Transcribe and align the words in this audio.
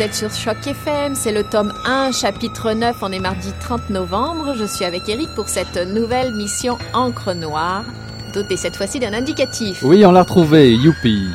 vous 0.00 0.06
êtes 0.06 0.14
sur 0.14 0.30
Choc 0.30 0.66
FM, 0.66 1.14
c'est 1.14 1.30
le 1.30 1.44
tome 1.44 1.74
1, 1.84 2.12
chapitre 2.12 2.72
9, 2.72 2.96
on 3.02 3.12
est 3.12 3.18
mardi 3.18 3.52
30 3.60 3.90
novembre. 3.90 4.54
Je 4.56 4.64
suis 4.64 4.86
avec 4.86 5.06
Eric 5.10 5.28
pour 5.34 5.50
cette 5.50 5.76
nouvelle 5.76 6.32
mission 6.34 6.78
Encre 6.94 7.34
Noire, 7.34 7.84
dotée 8.32 8.56
cette 8.56 8.76
fois-ci 8.76 8.98
d'un 8.98 9.12
indicatif. 9.12 9.82
Oui, 9.82 10.06
on 10.06 10.12
l'a 10.12 10.22
retrouvé, 10.22 10.74
youpi 10.74 11.28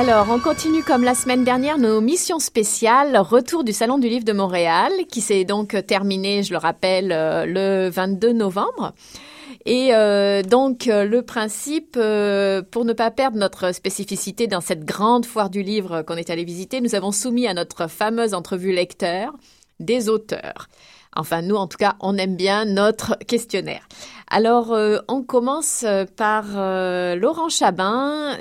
Alors, 0.00 0.28
on 0.30 0.38
continue 0.38 0.82
comme 0.82 1.04
la 1.04 1.14
semaine 1.14 1.44
dernière 1.44 1.76
nos 1.76 2.00
missions 2.00 2.38
spéciales. 2.38 3.18
Retour 3.18 3.64
du 3.64 3.74
Salon 3.74 3.98
du 3.98 4.08
Livre 4.08 4.24
de 4.24 4.32
Montréal, 4.32 4.90
qui 5.10 5.20
s'est 5.20 5.44
donc 5.44 5.76
terminé, 5.86 6.42
je 6.42 6.52
le 6.52 6.56
rappelle, 6.56 7.12
euh, 7.12 7.44
le 7.44 7.90
22 7.90 8.32
novembre. 8.32 8.94
Et 9.66 9.90
euh, 9.92 10.42
donc 10.42 10.88
euh, 10.88 11.04
le 11.04 11.20
principe, 11.20 11.98
pour 12.70 12.86
ne 12.86 12.94
pas 12.94 13.10
perdre 13.10 13.36
notre 13.36 13.74
spécificité 13.74 14.46
dans 14.46 14.62
cette 14.62 14.86
grande 14.86 15.26
foire 15.26 15.50
du 15.50 15.62
livre 15.62 16.00
qu'on 16.00 16.16
est 16.16 16.30
allé 16.30 16.44
visiter, 16.44 16.80
nous 16.80 16.94
avons 16.94 17.12
soumis 17.12 17.46
à 17.46 17.52
notre 17.52 17.86
fameuse 17.86 18.32
entrevue 18.32 18.72
lecteur 18.72 19.34
des 19.80 20.08
auteurs. 20.08 20.70
Enfin, 21.16 21.42
nous, 21.42 21.56
en 21.56 21.66
tout 21.66 21.76
cas, 21.76 21.96
on 22.00 22.16
aime 22.16 22.36
bien 22.36 22.64
notre 22.64 23.18
questionnaire. 23.26 23.86
Alors, 24.28 24.72
euh, 24.72 24.98
on 25.08 25.22
commence 25.22 25.82
euh, 25.84 26.04
par 26.16 26.44
euh, 26.54 27.16
Laurent 27.16 27.48
Chabin, 27.48 28.36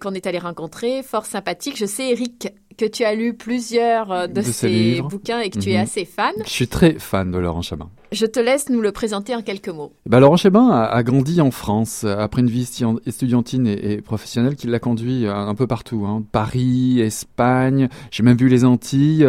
qu'on 0.00 0.12
est 0.12 0.26
allé 0.26 0.38
rencontrer, 0.38 1.02
fort 1.02 1.24
sympathique. 1.24 1.76
Je 1.78 1.86
sais, 1.86 2.10
Eric, 2.10 2.52
que 2.76 2.84
tu 2.84 3.04
as 3.04 3.14
lu 3.14 3.34
plusieurs 3.34 4.28
de, 4.28 4.42
ses 4.42 5.00
bouquins 5.02 5.40
et 5.40 5.50
que 5.50 5.58
tu 5.58 5.70
es 5.70 5.76
mhm. 5.76 5.82
assez 5.82 6.04
fan. 6.04 6.34
Je 6.44 6.50
suis 6.50 6.68
très 6.68 6.98
fan 6.98 7.30
de 7.30 7.38
Laurent 7.38 7.62
Chabin. 7.62 7.88
Je 8.12 8.26
te 8.26 8.40
laisse 8.40 8.68
nous 8.70 8.80
le 8.80 8.90
présenter 8.90 9.36
en 9.36 9.42
quelques 9.42 9.68
mots. 9.68 9.92
Ben, 10.06 10.18
Laurent 10.18 10.36
Chabin 10.36 10.68
a, 10.68 11.02
grandi 11.04 11.40
en 11.40 11.52
France 11.52 12.04
après 12.04 12.40
une 12.40 12.50
vie 12.50 12.68
estudiantine 13.06 13.66
et, 13.68 14.00
professionnelle 14.00 14.56
qui 14.56 14.66
l'a 14.66 14.80
conduit 14.80 15.26
un, 15.28 15.54
peu 15.54 15.68
partout. 15.68 16.04
Hein. 16.06 16.24
Paris, 16.32 17.00
Espagne, 17.00 17.88
j'ai 18.10 18.22
même 18.24 18.36
vu 18.36 18.48
les 18.48 18.64
Antilles. 18.64 19.26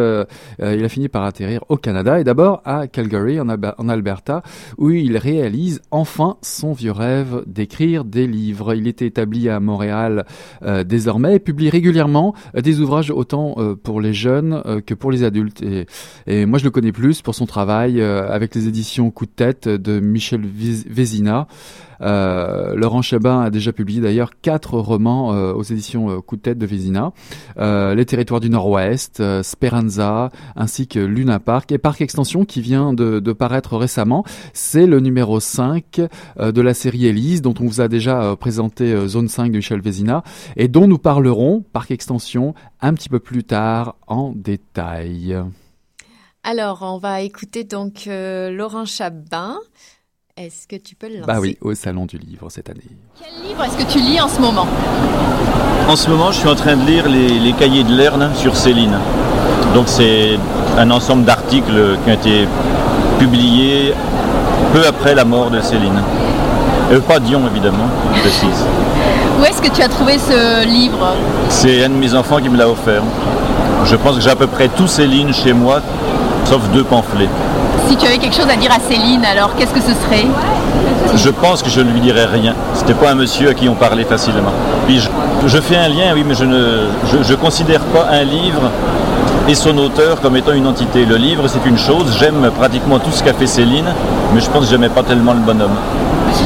il 0.60 0.84
a 0.84 0.90
fini 0.90 1.10
par 1.10 1.24
atterrir 1.24 1.64
au 1.70 1.78
Canada 1.78 2.20
et 2.20 2.24
d'abord 2.24 2.62
à 2.66 2.88
Calgary, 2.88 3.40
en, 3.40 3.50
Alberta, 3.90 4.42
où 4.78 4.90
il 4.90 5.18
réalise 5.18 5.82
enfin 5.92 6.38
son 6.42 6.74
vieux 6.74 6.92
rêve 6.92 7.44
d'écrire 7.46 8.04
des 8.04 8.28
livres. 8.28 8.74
Il 8.74 8.88
était 8.88 9.06
établi 9.06 9.50
à 9.50 9.60
Montréal 9.60 10.26
euh, 10.64 10.84
désormais 10.84 11.36
et 11.36 11.40
publie 11.40 11.70
régulièrement 11.70 12.34
euh, 12.56 12.62
des 12.62 12.80
ouvrages 12.80 13.12
autant 13.12 13.56
euh, 13.58 13.76
pour 13.76 14.02
les 14.02 14.14
jeunes 14.14 14.82
que 14.86 14.94
pour 14.94 15.12
les 15.12 15.24
adultes. 15.24 15.62
Et, 15.62 15.86
et, 16.28 16.46
moi, 16.46 16.60
je 16.60 16.64
le 16.64 16.72
connais 16.72 16.92
plus 16.92 17.22
pour 17.22 17.36
son 17.36 17.46
travail 17.46 18.02
avec 18.02 18.56
les 18.56 18.68
éditions 18.72 19.12
Coup 19.12 19.26
de 19.26 19.32
tête 19.32 19.68
de 19.68 20.00
Michel 20.00 20.42
Vézina. 20.46 21.48
Euh, 22.02 22.74
Laurent 22.76 23.02
Chabin 23.02 23.42
a 23.42 23.50
déjà 23.50 23.74
publié 23.74 24.02
d'ailleurs 24.02 24.32
quatre 24.42 24.80
romans 24.80 25.34
euh, 25.34 25.54
aux 25.54 25.64
éditions 25.64 26.10
euh, 26.10 26.22
Coup 26.22 26.38
de 26.38 26.42
tête 26.42 26.58
de 26.58 26.66
Vézina. 26.66 27.12
Les 27.58 28.06
territoires 28.06 28.40
du 28.40 28.50
Nord-Ouest, 28.50 29.22
Speranza, 29.44 30.30
ainsi 30.56 30.88
que 30.88 31.00
Luna 31.00 31.40
Park 31.40 31.72
et 31.72 31.78
Parc 31.78 32.02
Extension 32.02 32.46
qui 32.46 32.62
vient 32.62 32.94
de, 32.94 33.20
paraître 33.34 33.78
récemment. 33.78 34.24
C'est 34.54 34.88
le 34.88 35.00
numéro 35.02 35.40
5 35.40 36.02
de 36.40 36.62
la 36.62 36.74
série 36.74 37.06
Elise 37.06 37.42
dont 37.42 37.54
on 37.60 37.66
vous 37.66 37.82
a 37.82 37.88
déjà 37.88 38.36
présenté 38.38 39.08
Zone 39.08 39.28
5 39.28 39.52
de 39.52 39.58
Michel 39.58 39.82
Vézina 39.82 40.24
et 40.56 40.70
dont 40.70 40.88
nous 40.88 40.98
parlerons, 40.98 41.64
Parc 41.74 41.92
Extension, 41.92 42.56
un 42.80 42.94
petit 42.94 43.10
peu 43.10 43.20
plus 43.20 43.44
tard 43.44 43.98
en 44.08 44.34
détail. 44.34 45.38
Alors, 46.44 46.80
on 46.82 46.98
va 46.98 47.22
écouter 47.22 47.64
donc 47.64 48.08
Laurent 48.08 48.86
Chabin. 48.86 49.58
Est-ce 50.38 50.68
que 50.68 50.76
tu 50.76 50.96
peux 50.96 51.08
le 51.08 51.18
lancer 51.18 51.28
Bah 51.28 51.40
oui, 51.40 51.56
au 51.62 51.76
Salon 51.76 52.08
du 52.08 52.18
Livre 52.18 52.50
cette 52.50 52.70
année. 52.70 52.82
Quel 53.20 53.48
livre 53.48 53.64
est-ce 53.64 53.78
que 53.78 53.92
tu 53.92 54.00
lis 54.00 54.20
en 54.20 54.28
ce 54.28 54.42
moment? 54.42 54.66
En 55.88 55.96
ce 55.96 56.10
moment, 56.10 56.32
je 56.32 56.40
suis 56.40 56.48
en 56.48 56.56
train 56.56 56.76
de 56.78 56.86
lire 56.86 57.08
les, 57.08 57.54
cahiers 57.54 57.84
de 57.84 57.96
Lerne 57.96 58.32
sur 58.36 58.56
Céline. 58.56 58.98
Donc 59.76 59.88
c'est 59.88 60.40
un 60.78 60.90
ensemble 60.90 61.26
d'articles 61.26 61.98
qui 62.04 62.10
ont 62.10 62.14
été 62.14 62.48
publiés 63.20 63.94
peu 64.74 64.88
après 64.88 65.14
la 65.14 65.26
mort 65.26 65.52
de 65.52 65.62
Céline. 65.62 66.02
Euh, 66.92 67.00
pas 67.02 67.20
Dion 67.20 67.46
évidemment, 67.46 67.88
je 68.16 68.22
précise. 68.22 68.66
Où 69.40 69.46
est-ce 69.46 69.62
que 69.62 69.70
tu 69.70 69.84
as 69.84 69.90
trouvé 69.90 70.18
ce 70.18 70.66
livre? 70.66 71.14
C'est 71.50 71.84
un 71.84 71.90
de 71.90 71.96
mes 71.96 72.16
enfants 72.16 72.42
qui 72.42 72.50
me 72.50 72.58
l'a 72.58 72.68
offert. 72.68 73.04
Je 73.86 73.96
pense 73.96 74.16
que 74.16 74.22
j'ai 74.22 74.30
à 74.30 74.36
peu 74.36 74.48
près 74.48 74.70
tout 74.70 74.88
Céline 74.88 75.34
chez 75.34 75.54
moi, 75.54 75.82
sauf 76.52 76.68
deux 76.74 76.84
pamphlets. 76.84 77.30
Si 77.88 77.96
tu 77.96 78.06
avais 78.06 78.18
quelque 78.18 78.36
chose 78.36 78.50
à 78.52 78.58
dire 78.58 78.72
à 78.74 78.80
Céline, 78.82 79.24
alors 79.24 79.56
qu'est-ce 79.56 79.72
que 79.72 79.80
ce 79.80 79.94
serait? 79.94 80.28
Je 81.16 81.30
pense 81.30 81.64
que 81.64 81.70
je 81.70 81.80
ne 81.80 81.90
lui 81.90 82.02
dirais 82.02 82.26
rien. 82.26 82.54
C'était 82.74 82.94
pas 82.94 83.12
un 83.12 83.16
monsieur 83.16 83.50
à 83.50 83.54
qui 83.54 83.70
on 83.70 83.76
parlait 83.76 84.04
facilement. 84.04 84.52
Puis 84.86 85.02
je, 85.46 85.58
fais 85.60 85.78
un 85.78 85.88
lien, 85.88 86.12
oui, 86.14 86.26
mais 86.28 86.36
je 86.36 86.44
ne 86.44 86.88
je, 87.24 87.34
considère 87.36 87.80
pas 87.80 88.08
un 88.12 88.24
livre 88.24 88.70
et 89.48 89.56
son 89.56 89.78
auteur 89.78 90.20
comme 90.20 90.36
étant 90.36 90.52
une 90.52 90.68
entité. 90.68 91.06
Le 91.06 91.16
livre, 91.16 91.48
c'est 91.48 91.66
une 91.66 91.78
chose. 91.78 92.18
J'aime 92.20 92.52
pratiquement 92.58 93.00
tout 93.00 93.12
ce 93.12 93.24
qu'a 93.24 93.34
fait 93.34 93.48
Céline, 93.48 93.94
mais 94.34 94.42
je 94.42 94.50
pense 94.50 94.66
que 94.66 94.72
j'aimais 94.72 94.90
pas 94.90 95.04
tellement 95.04 95.32
le 95.32 95.40
bonhomme. 95.40 95.78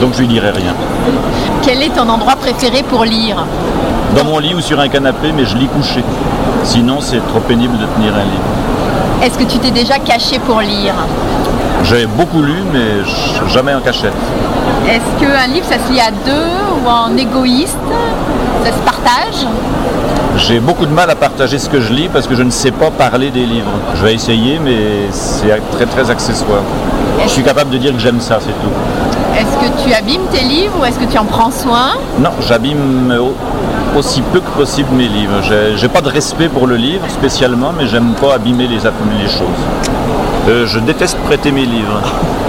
Donc 0.02 0.14
je 0.14 0.20
lui 0.20 0.28
dirais 0.28 0.52
rien. 0.52 0.76
Quel 1.64 1.82
est 1.82 1.90
ton 1.96 2.08
endroit 2.08 2.36
préféré 2.36 2.84
pour 2.84 3.06
lire? 3.06 3.44
Dans 4.16 4.24
mon 4.24 4.38
lit 4.38 4.54
ou 4.54 4.62
sur 4.62 4.80
un 4.80 4.88
canapé, 4.88 5.32
mais 5.36 5.46
je 5.46 5.58
lis 5.58 5.68
couché. 5.68 6.04
Sinon, 6.64 6.98
c'est 7.02 7.26
trop 7.28 7.40
pénible 7.40 7.74
de 7.80 7.86
tenir 7.86 8.14
un 8.14 8.24
livre. 8.24 8.85
Est-ce 9.26 9.40
que 9.40 9.44
tu 9.44 9.58
t'es 9.58 9.72
déjà 9.72 9.98
caché 9.98 10.38
pour 10.38 10.62
lire 10.62 10.94
J'ai 11.84 12.06
beaucoup 12.06 12.44
lu, 12.44 12.58
mais 12.72 13.04
jamais 13.52 13.74
en 13.74 13.82
cachette. 13.82 14.14
Est-ce 14.88 15.20
qu'un 15.20 15.48
livre, 15.48 15.66
ça 15.68 15.84
se 15.84 15.92
lit 15.92 16.00
à 16.00 16.12
deux 16.12 16.84
ou 16.84 16.88
en 16.88 17.18
égoïste 17.18 17.76
Ça 18.64 18.72
se 18.72 18.78
partage 18.86 19.48
j'ai 20.38 20.60
beaucoup 20.60 20.86
de 20.86 20.92
mal 20.92 21.10
à 21.10 21.16
partager 21.16 21.58
ce 21.58 21.70
que 21.70 21.80
je 21.80 21.94
lis 21.94 22.10
parce 22.12 22.28
que 22.28 22.36
je 22.36 22.44
ne 22.44 22.50
sais 22.50 22.72
pas 22.72 22.92
parler 22.92 23.32
des 23.32 23.46
livres. 23.46 23.72
Je 23.96 24.04
vais 24.04 24.14
essayer, 24.14 24.60
mais 24.60 25.08
c'est 25.12 25.48
très 25.72 25.86
très 25.86 26.12
accessoire. 26.12 26.62
Je 27.24 27.30
suis 27.30 27.42
capable 27.42 27.70
de 27.70 27.78
dire 27.78 27.94
que 27.94 28.00
j'aime 28.00 28.20
ça, 28.20 28.40
c'est 28.42 28.52
tout. 28.52 28.74
Est-ce 29.40 29.66
que 29.66 29.88
tu 29.88 29.94
abîmes 29.94 30.26
tes 30.34 30.44
livres 30.44 30.74
ou 30.82 30.84
est-ce 30.84 31.00
que 31.00 31.06
tu 31.06 31.18
en 31.18 31.24
prends 31.24 31.52
soin 31.52 31.94
Non, 32.20 32.32
j'abîme 32.46 33.14
aussi 33.96 34.22
peu 34.22 34.40
que 34.40 34.50
possible 34.52 34.90
mes 34.94 35.08
livres. 35.08 35.42
J'ai 35.76 35.88
pas 35.88 36.02
de 36.02 36.10
respect 36.10 36.50
pour 36.50 36.68
le 36.68 36.76
livre 36.76 37.06
spécialement, 37.10 37.72
mais 37.78 37.88
j'aime 37.88 38.14
pas 38.20 38.36
abîmer 38.36 38.68
les, 38.68 38.78
les 38.78 39.30
choses. 39.30 39.64
Euh, 40.48 40.68
je 40.68 40.80
déteste 40.80 41.18
prêter 41.20 41.52
mes 41.52 41.66
livres. 41.66 42.02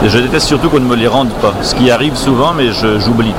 Et 0.04 0.08
je 0.08 0.18
déteste 0.18 0.46
surtout 0.46 0.68
qu'on 0.68 0.80
ne 0.80 0.84
me 0.86 0.96
les 0.96 1.08
rende 1.08 1.30
pas. 1.40 1.54
Ce 1.62 1.74
qui 1.74 1.90
arrive 1.90 2.16
souvent, 2.16 2.52
mais 2.54 2.70
j'oublie. 2.72 3.32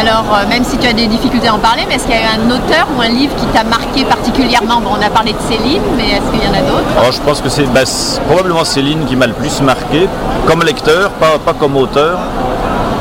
Alors, 0.00 0.24
euh, 0.32 0.48
même 0.48 0.64
si 0.64 0.76
tu 0.78 0.86
as 0.88 0.92
des 0.92 1.06
difficultés 1.06 1.48
à 1.48 1.54
en 1.54 1.58
parler, 1.58 1.82
mais 1.88 1.96
est-ce 1.96 2.04
qu'il 2.04 2.14
y 2.14 2.18
a 2.18 2.32
un 2.40 2.50
auteur 2.50 2.86
ou 2.96 3.00
un 3.00 3.08
livre 3.08 3.34
qui 3.36 3.46
t'a 3.46 3.62
marqué 3.64 4.04
particulièrement? 4.04 4.80
Bon, 4.80 4.90
On 4.98 5.06
a 5.06 5.10
parlé 5.10 5.32
de 5.32 5.38
Céline, 5.48 5.82
mais 5.96 6.04
est-ce 6.12 6.30
qu'il 6.32 6.42
y 6.42 6.48
en 6.48 6.54
a 6.54 6.62
d'autres? 6.62 6.88
Oh, 6.98 7.10
Je 7.12 7.20
pense 7.20 7.40
que 7.40 7.48
c'est 7.48 7.64
bah, 7.66 7.82
probablement 8.26 8.64
Céline 8.64 9.04
qui 9.06 9.16
m'a 9.16 9.26
le 9.26 9.34
plus 9.34 9.60
marqué, 9.60 10.08
comme 10.46 10.62
lecteur, 10.62 11.10
pas, 11.10 11.38
pas 11.44 11.52
comme 11.52 11.76
auteur. 11.76 12.18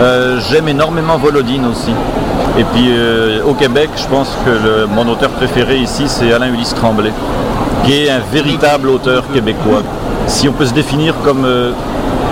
Euh, 0.02 0.40
j'aime 0.50 0.68
énormément 0.68 1.18
Volodine 1.18 1.66
aussi. 1.68 1.94
Et 2.58 2.64
puis 2.66 2.86
euh, 2.90 3.42
au 3.46 3.54
Québec, 3.54 3.90
je 3.96 4.06
pense 4.06 4.30
que 4.46 4.86
mon 4.86 5.08
auteur 5.08 5.32
préféré 5.32 5.78
ici, 5.78 6.04
c'est 6.06 6.32
Alain 6.32 6.54
Ulysse 6.54 6.76
Tremblay, 6.76 7.12
qui 7.84 7.94
est 7.94 8.12
un 8.12 8.20
véritable 8.32 8.90
auteur 8.90 9.24
québécois. 9.34 9.82
Si 10.28 10.48
on 10.48 10.54
peut 10.54 10.68
se 10.68 10.74
définir 10.74 11.16
comme, 11.24 11.46
euh, 11.46 11.72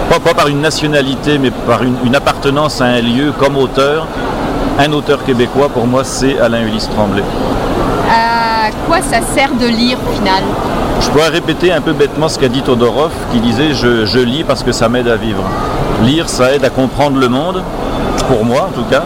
pas, 0.10 0.34
par 0.34 0.48
une 0.48 0.62
nationalité, 0.62 1.40
mais 1.40 1.50
par 1.50 1.82
une, 1.82 2.16
appartenance 2.16 2.82
à 2.82 2.86
un 2.86 3.02
lieu 3.02 3.34
comme 3.40 3.58
auteur, 3.58 4.06
un 4.78 4.92
auteur 4.92 5.26
québécois, 5.26 5.70
pour 5.70 5.88
moi, 5.88 6.04
c'est 6.04 6.40
Alain 6.40 6.62
Ulysse 6.68 6.90
Tremblay. 6.90 7.24
À 8.08 8.70
quoi 8.88 9.02
ça 9.02 9.22
sert 9.34 9.52
de 9.60 9.66
lire 9.66 9.98
au 10.08 10.16
final? 10.16 10.44
Je 11.02 11.10
pourrais 11.10 11.30
répéter 11.30 11.72
un 11.72 11.82
peu 11.82 11.94
bêtement 11.94 12.30
ce 12.30 12.38
qu'a 12.38 12.48
dit 12.48 12.62
Todorov, 12.62 13.12
qui 13.32 13.40
disait 13.40 13.74
je 13.74 14.20
lis 14.20 14.44
parce 14.44 14.62
que 14.62 14.72
ça 14.72 14.88
m'aide 14.88 15.08
à 15.08 15.16
vivre. 15.16 15.44
Lire, 16.04 16.30
ça 16.30 16.54
aide 16.54 16.64
à 16.64 16.70
comprendre 16.70 17.18
le 17.18 17.28
monde, 17.28 17.64
pour 18.24 18.46
moi 18.46 18.70
en 18.70 18.72
tout 18.72 18.86
cas. 18.90 19.04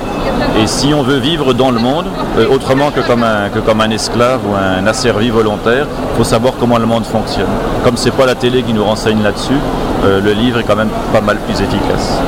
Et 0.62 0.68
si 0.68 0.94
on 0.94 1.04
veut 1.04 1.18
vivre 1.18 1.54
dans 1.54 1.72
le 1.72 1.80
monde, 1.80 2.06
euh, 2.38 2.48
autrement 2.50 2.92
que 2.92 3.02
comme, 3.02 3.24
un, 3.24 3.50
que 3.50 3.60
comme 3.60 3.82
un 3.82 3.90
esclave 3.90 4.42
ou 4.48 4.54
un 4.56 4.86
asservi 4.88 5.30
volontaire, 5.30 5.88
il 6.14 6.18
faut 6.18 6.24
savoir 6.24 6.54
comment 6.60 6.78
le 6.78 6.86
monde 6.86 7.06
fonctionne. 7.06 7.50
Comme 7.84 7.98
c'est 7.98 8.12
pas 8.12 8.26
la 8.26 8.36
télé 8.36 8.64
qui 8.64 8.74
nous 8.74 8.84
renseigne 8.84 9.22
là-dessus, 9.22 9.60
euh, 10.04 10.22
le 10.22 10.32
livre 10.32 10.60
est 10.60 10.64
quand 10.64 10.76
même 10.76 10.90
pas 11.12 11.22
mal 11.22 11.38
plus 11.38 11.62
efficace. 11.62 12.20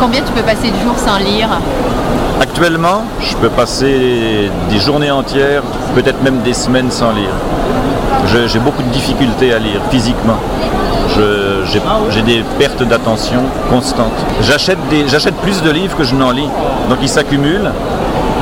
Combien 0.00 0.20
tu 0.22 0.32
peux 0.32 0.42
passer 0.42 0.70
de 0.70 0.78
jours 0.78 0.98
sans 0.98 1.18
lire? 1.18 1.48
Actuellement, 2.40 3.02
je 3.20 3.34
peux 3.36 3.48
passer 3.48 4.50
des 4.70 4.78
journées 4.78 5.10
entières, 5.10 5.62
peut-être 5.94 6.22
même 6.22 6.40
des 6.42 6.54
semaines 6.54 6.90
sans 6.90 7.10
lire. 7.12 7.32
J'ai 8.46 8.58
beaucoup 8.58 8.82
de 8.82 8.90
difficultés 8.90 9.52
à 9.52 9.58
lire 9.58 9.80
physiquement 9.90 10.38
j'ai 12.10 12.22
des 12.22 12.42
pertes 12.58 12.82
d'attention 12.82 13.42
constantes. 13.70 14.12
J'achète 14.42 15.34
plus 15.42 15.62
de 15.62 15.70
livres 15.70 15.96
que 15.96 16.04
je 16.04 16.14
n'en 16.14 16.30
lis. 16.30 16.48
Donc 16.88 16.98
ils 17.02 17.08
s'accumulent. 17.08 17.70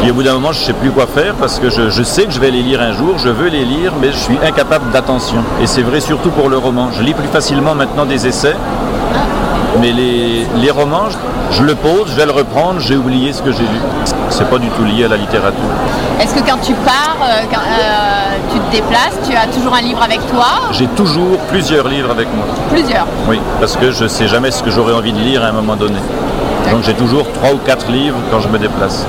Et 0.04 0.10
au 0.10 0.14
bout 0.14 0.22
d'un 0.22 0.34
moment, 0.34 0.52
je 0.52 0.60
ne 0.60 0.64
sais 0.64 0.72
plus 0.72 0.90
quoi 0.90 1.06
faire 1.06 1.34
parce 1.34 1.58
que 1.58 1.70
je, 1.70 2.02
sais 2.02 2.24
que 2.24 2.30
je 2.32 2.38
vais 2.38 2.50
les 2.50 2.62
lire 2.62 2.80
un 2.80 2.92
jour, 2.92 3.18
je 3.18 3.28
veux 3.28 3.48
les 3.48 3.64
lire, 3.64 3.92
mais 4.00 4.12
je 4.12 4.16
suis 4.16 4.38
incapable 4.46 4.90
d'attention. 4.92 5.42
Et 5.62 5.66
c'est 5.66 5.82
vrai 5.82 6.00
surtout 6.00 6.30
pour 6.30 6.48
le 6.48 6.58
roman. 6.58 6.90
Je 6.92 7.02
lis 7.02 7.14
plus 7.14 7.28
facilement 7.28 7.74
maintenant 7.74 8.04
des 8.04 8.26
essais 8.26 8.56
Mais 9.80 9.92
les, 9.92 10.46
les 10.56 10.70
romans, 10.70 11.08
je, 11.10 11.58
je 11.58 11.62
le 11.62 11.74
pose, 11.74 12.10
je 12.10 12.16
vais 12.16 12.26
le 12.26 12.32
reprendre, 12.32 12.80
j'ai 12.80 12.96
oublié 12.96 13.32
ce 13.32 13.42
que 13.42 13.52
j'ai 13.52 13.62
lu. 13.62 14.15
C'est 14.30 14.48
pas 14.48 14.58
du 14.58 14.68
tout 14.70 14.84
lié 14.84 15.04
à 15.04 15.08
la 15.08 15.16
littérature. 15.16 15.62
Est-ce 16.20 16.34
que 16.34 16.40
quand 16.40 16.58
tu 16.58 16.74
pars, 16.74 17.18
euh, 17.22 17.42
quand 17.50 17.60
euh, 17.60 18.36
tu 18.52 18.58
te 18.58 18.70
déplaces, 18.70 19.18
tu 19.28 19.36
as 19.36 19.46
toujours 19.46 19.74
un 19.74 19.82
livre 19.82 20.02
avec 20.02 20.20
toi 20.26 20.46
J'ai 20.72 20.88
toujours 20.88 21.38
plusieurs 21.48 21.88
livres 21.88 22.10
avec 22.10 22.28
moi. 22.34 22.46
Plusieurs. 22.70 23.06
Oui, 23.28 23.40
parce 23.60 23.76
que 23.76 23.90
je 23.90 24.06
sais 24.06 24.28
jamais 24.28 24.50
ce 24.50 24.62
que 24.62 24.70
j'aurais 24.70 24.94
envie 24.94 25.12
de 25.12 25.20
lire 25.20 25.42
à 25.44 25.48
un 25.48 25.52
moment 25.52 25.76
donné. 25.76 25.98
Donc 26.70 26.82
j'ai 26.82 26.94
toujours 26.94 27.30
trois 27.32 27.52
ou 27.52 27.58
quatre 27.58 27.90
livres 27.90 28.18
quand 28.30 28.40
je 28.40 28.48
me 28.48 28.58
déplace. 28.58 29.06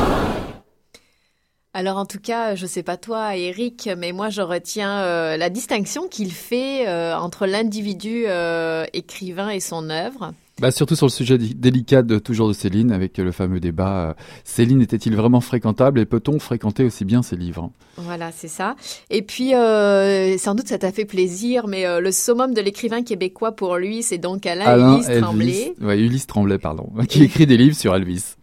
Alors 1.77 1.97
en 1.97 2.07
tout 2.07 2.19
cas, 2.19 2.55
je 2.55 2.65
sais 2.65 2.81
pas 2.81 2.97
toi, 2.97 3.35
Eric, 3.35 3.87
mais 3.99 4.11
moi 4.11 4.29
je 4.29 4.41
retiens 4.41 5.01
euh, 5.01 5.37
la 5.37 5.51
distinction 5.51 6.07
qu'il 6.07 6.31
fait 6.31 6.87
euh, 6.87 7.15
entre 7.15 7.45
l'individu 7.45 8.23
euh, 8.27 8.85
écrivain 8.93 9.49
et 9.49 9.59
son 9.59 9.91
œuvre. 9.91 10.31
Bah, 10.59 10.71
surtout 10.71 10.95
sur 10.95 11.05
le 11.05 11.11
sujet 11.11 11.37
délicat 11.37 12.01
de 12.01 12.17
toujours 12.17 12.47
de 12.47 12.53
Céline, 12.53 12.91
avec 12.91 13.17
le 13.19 13.31
fameux 13.31 13.59
débat 13.59 14.09
euh, 14.09 14.13
Céline 14.43 14.81
était-il 14.81 15.15
vraiment 15.15 15.39
fréquentable 15.39 15.99
et 15.99 16.05
peut-on 16.05 16.39
fréquenter 16.39 16.83
aussi 16.83 17.05
bien 17.05 17.21
ses 17.21 17.35
livres? 17.35 17.71
Voilà, 17.97 18.31
c'est 18.31 18.47
ça. 18.47 18.75
Et 19.11 19.21
puis, 19.21 19.53
euh, 19.53 20.35
sans 20.39 20.55
doute 20.55 20.67
ça 20.67 20.79
t'a 20.79 20.91
fait 20.91 21.05
plaisir, 21.05 21.67
mais 21.67 21.85
euh, 21.85 21.99
le 21.99 22.11
summum 22.11 22.55
de 22.55 22.61
l'écrivain 22.61 23.03
québécois 23.03 23.51
pour 23.51 23.77
lui, 23.77 24.01
c'est 24.01 24.17
donc 24.17 24.47
Alain, 24.47 24.65
Alain 24.65 24.95
Ulysse 24.95 25.21
Tremblay. 25.21 25.73
ouais, 25.81 25.99
Ulysse 25.99 26.25
Tremblay, 26.27 26.57
pardon, 26.57 26.89
qui 27.07 27.23
écrit 27.23 27.45
des 27.45 27.57
livres 27.57 27.75
sur 27.75 27.95
Elvis. 27.95 28.33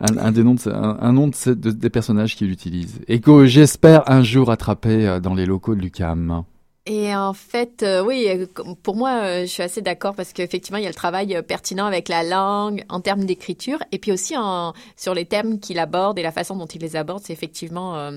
Un, 0.00 0.18
un 0.18 0.32
des 0.32 0.42
noms, 0.44 0.54
de, 0.54 0.68
un, 0.68 0.98
un 1.00 1.12
nom 1.14 1.28
de, 1.28 1.54
de- 1.54 1.70
des 1.70 1.88
personnages 1.88 2.36
qu'il 2.36 2.50
utilise 2.50 3.00
et 3.08 3.20
que 3.20 3.46
j'espère 3.46 4.02
un 4.10 4.22
jour 4.22 4.50
attraper 4.50 5.06
euh, 5.08 5.20
dans 5.20 5.32
les 5.34 5.46
locaux 5.46 5.74
de 5.74 5.80
Lucam. 5.80 6.42
Et 6.84 7.14
en 7.14 7.32
fait, 7.32 7.84
euh, 7.84 8.02
oui, 8.02 8.26
euh, 8.28 8.46
pour 8.82 8.96
moi, 8.96 9.22
euh, 9.22 9.40
je 9.42 9.46
suis 9.46 9.62
assez 9.62 9.82
d'accord 9.82 10.16
parce 10.16 10.32
qu'effectivement, 10.32 10.78
il 10.78 10.82
y 10.82 10.86
a 10.86 10.90
le 10.90 10.94
travail 10.96 11.36
euh, 11.36 11.42
pertinent 11.42 11.86
avec 11.86 12.08
la 12.08 12.24
langue 12.24 12.84
en 12.88 13.00
termes 13.00 13.24
d'écriture 13.24 13.78
et 13.92 13.98
puis 14.00 14.10
aussi 14.10 14.36
en, 14.36 14.72
sur 14.96 15.14
les 15.14 15.24
thèmes 15.24 15.60
qu'il 15.60 15.78
aborde 15.78 16.18
et 16.18 16.22
la 16.22 16.32
façon 16.32 16.56
dont 16.56 16.66
il 16.66 16.80
les 16.80 16.96
aborde. 16.96 17.22
C'est 17.24 17.32
effectivement 17.32 18.10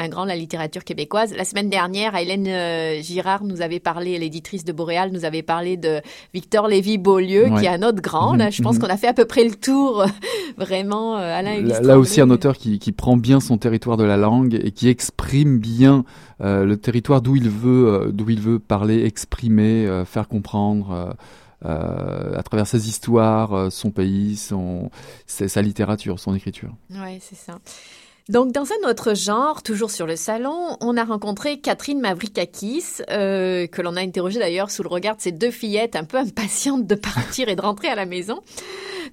un 0.00 0.08
grand 0.08 0.22
de 0.24 0.28
la 0.28 0.36
littérature 0.36 0.82
québécoise. 0.84 1.34
La 1.36 1.44
semaine 1.44 1.68
dernière, 1.68 2.16
Hélène 2.16 2.46
euh, 2.48 3.02
Girard 3.02 3.44
nous 3.44 3.60
avait 3.60 3.80
parlé, 3.80 4.18
l'éditrice 4.18 4.64
de 4.64 4.72
Boréal 4.72 5.10
nous 5.12 5.24
avait 5.26 5.42
parlé 5.42 5.76
de 5.76 6.00
Victor 6.32 6.68
Lévy-Beaulieu, 6.68 7.48
Ouais. 7.50 7.60
qui 7.60 7.66
est 7.66 7.68
un 7.68 7.82
autre 7.82 8.00
grand. 8.00 8.34
Là, 8.34 8.50
je 8.50 8.62
pense 8.62 8.76
Mhm. 8.76 8.80
qu'on 8.82 8.88
a 8.88 8.96
fait 8.96 9.08
à 9.08 9.12
peu 9.14 9.26
près 9.26 9.44
le 9.44 9.54
tour, 9.54 10.04
vraiment, 10.56 11.16
euh, 11.18 11.38
Alain 11.38 11.60
Là, 11.60 11.80
là 11.80 11.98
aussi 11.98 12.20
un 12.20 12.30
auteur 12.30 12.56
qui, 12.56 12.78
qui 12.78 12.92
prend 12.92 13.16
bien 13.16 13.40
son 13.40 13.58
territoire 13.58 13.96
de 13.96 14.04
la 14.04 14.16
langue 14.16 14.58
et 14.62 14.70
qui 14.70 14.88
exprime 14.88 15.58
bien 15.58 16.04
euh, 16.40 16.64
le 16.64 16.76
territoire 16.78 17.20
d'où 17.20 17.36
il 17.36 17.50
veut 17.50 17.88
euh, 17.88 18.10
d'où 18.12 18.30
il 18.30 18.40
veut 18.40 18.58
parler, 18.58 19.04
exprimer, 19.04 19.86
euh, 19.86 20.06
faire 20.06 20.28
comprendre 20.28 20.90
euh, 20.92 21.12
euh, 21.66 22.38
à 22.38 22.42
travers 22.42 22.66
ses 22.66 22.88
histoires, 22.88 23.52
euh, 23.52 23.68
son 23.70 23.90
pays, 23.90 24.36
son 24.36 24.90
sa 25.26 25.60
littérature, 25.60 26.18
son 26.18 26.34
écriture. 26.34 26.70
Ouais, 26.90 27.18
c'est 27.20 27.36
ça. 27.36 27.58
Donc, 28.28 28.52
dans 28.52 28.64
un 28.64 28.88
autre 28.88 29.14
genre, 29.14 29.62
toujours 29.62 29.90
sur 29.90 30.06
le 30.06 30.14
salon, 30.14 30.76
on 30.80 30.96
a 30.96 31.04
rencontré 31.04 31.58
Catherine 31.58 32.00
Mavrikakis, 32.00 33.02
euh, 33.10 33.66
que 33.66 33.82
l'on 33.82 33.96
a 33.96 34.00
interrogée 34.00 34.38
d'ailleurs 34.38 34.70
sous 34.70 34.82
le 34.82 34.88
regard 34.88 35.16
de 35.16 35.20
ses 35.20 35.32
deux 35.32 35.50
fillettes 35.50 35.96
un 35.96 36.04
peu 36.04 36.18
impatientes 36.18 36.86
de 36.86 36.94
partir 36.96 37.48
et 37.48 37.56
de 37.56 37.62
rentrer 37.62 37.88
à 37.88 37.94
la 37.94 38.06
maison. 38.06 38.40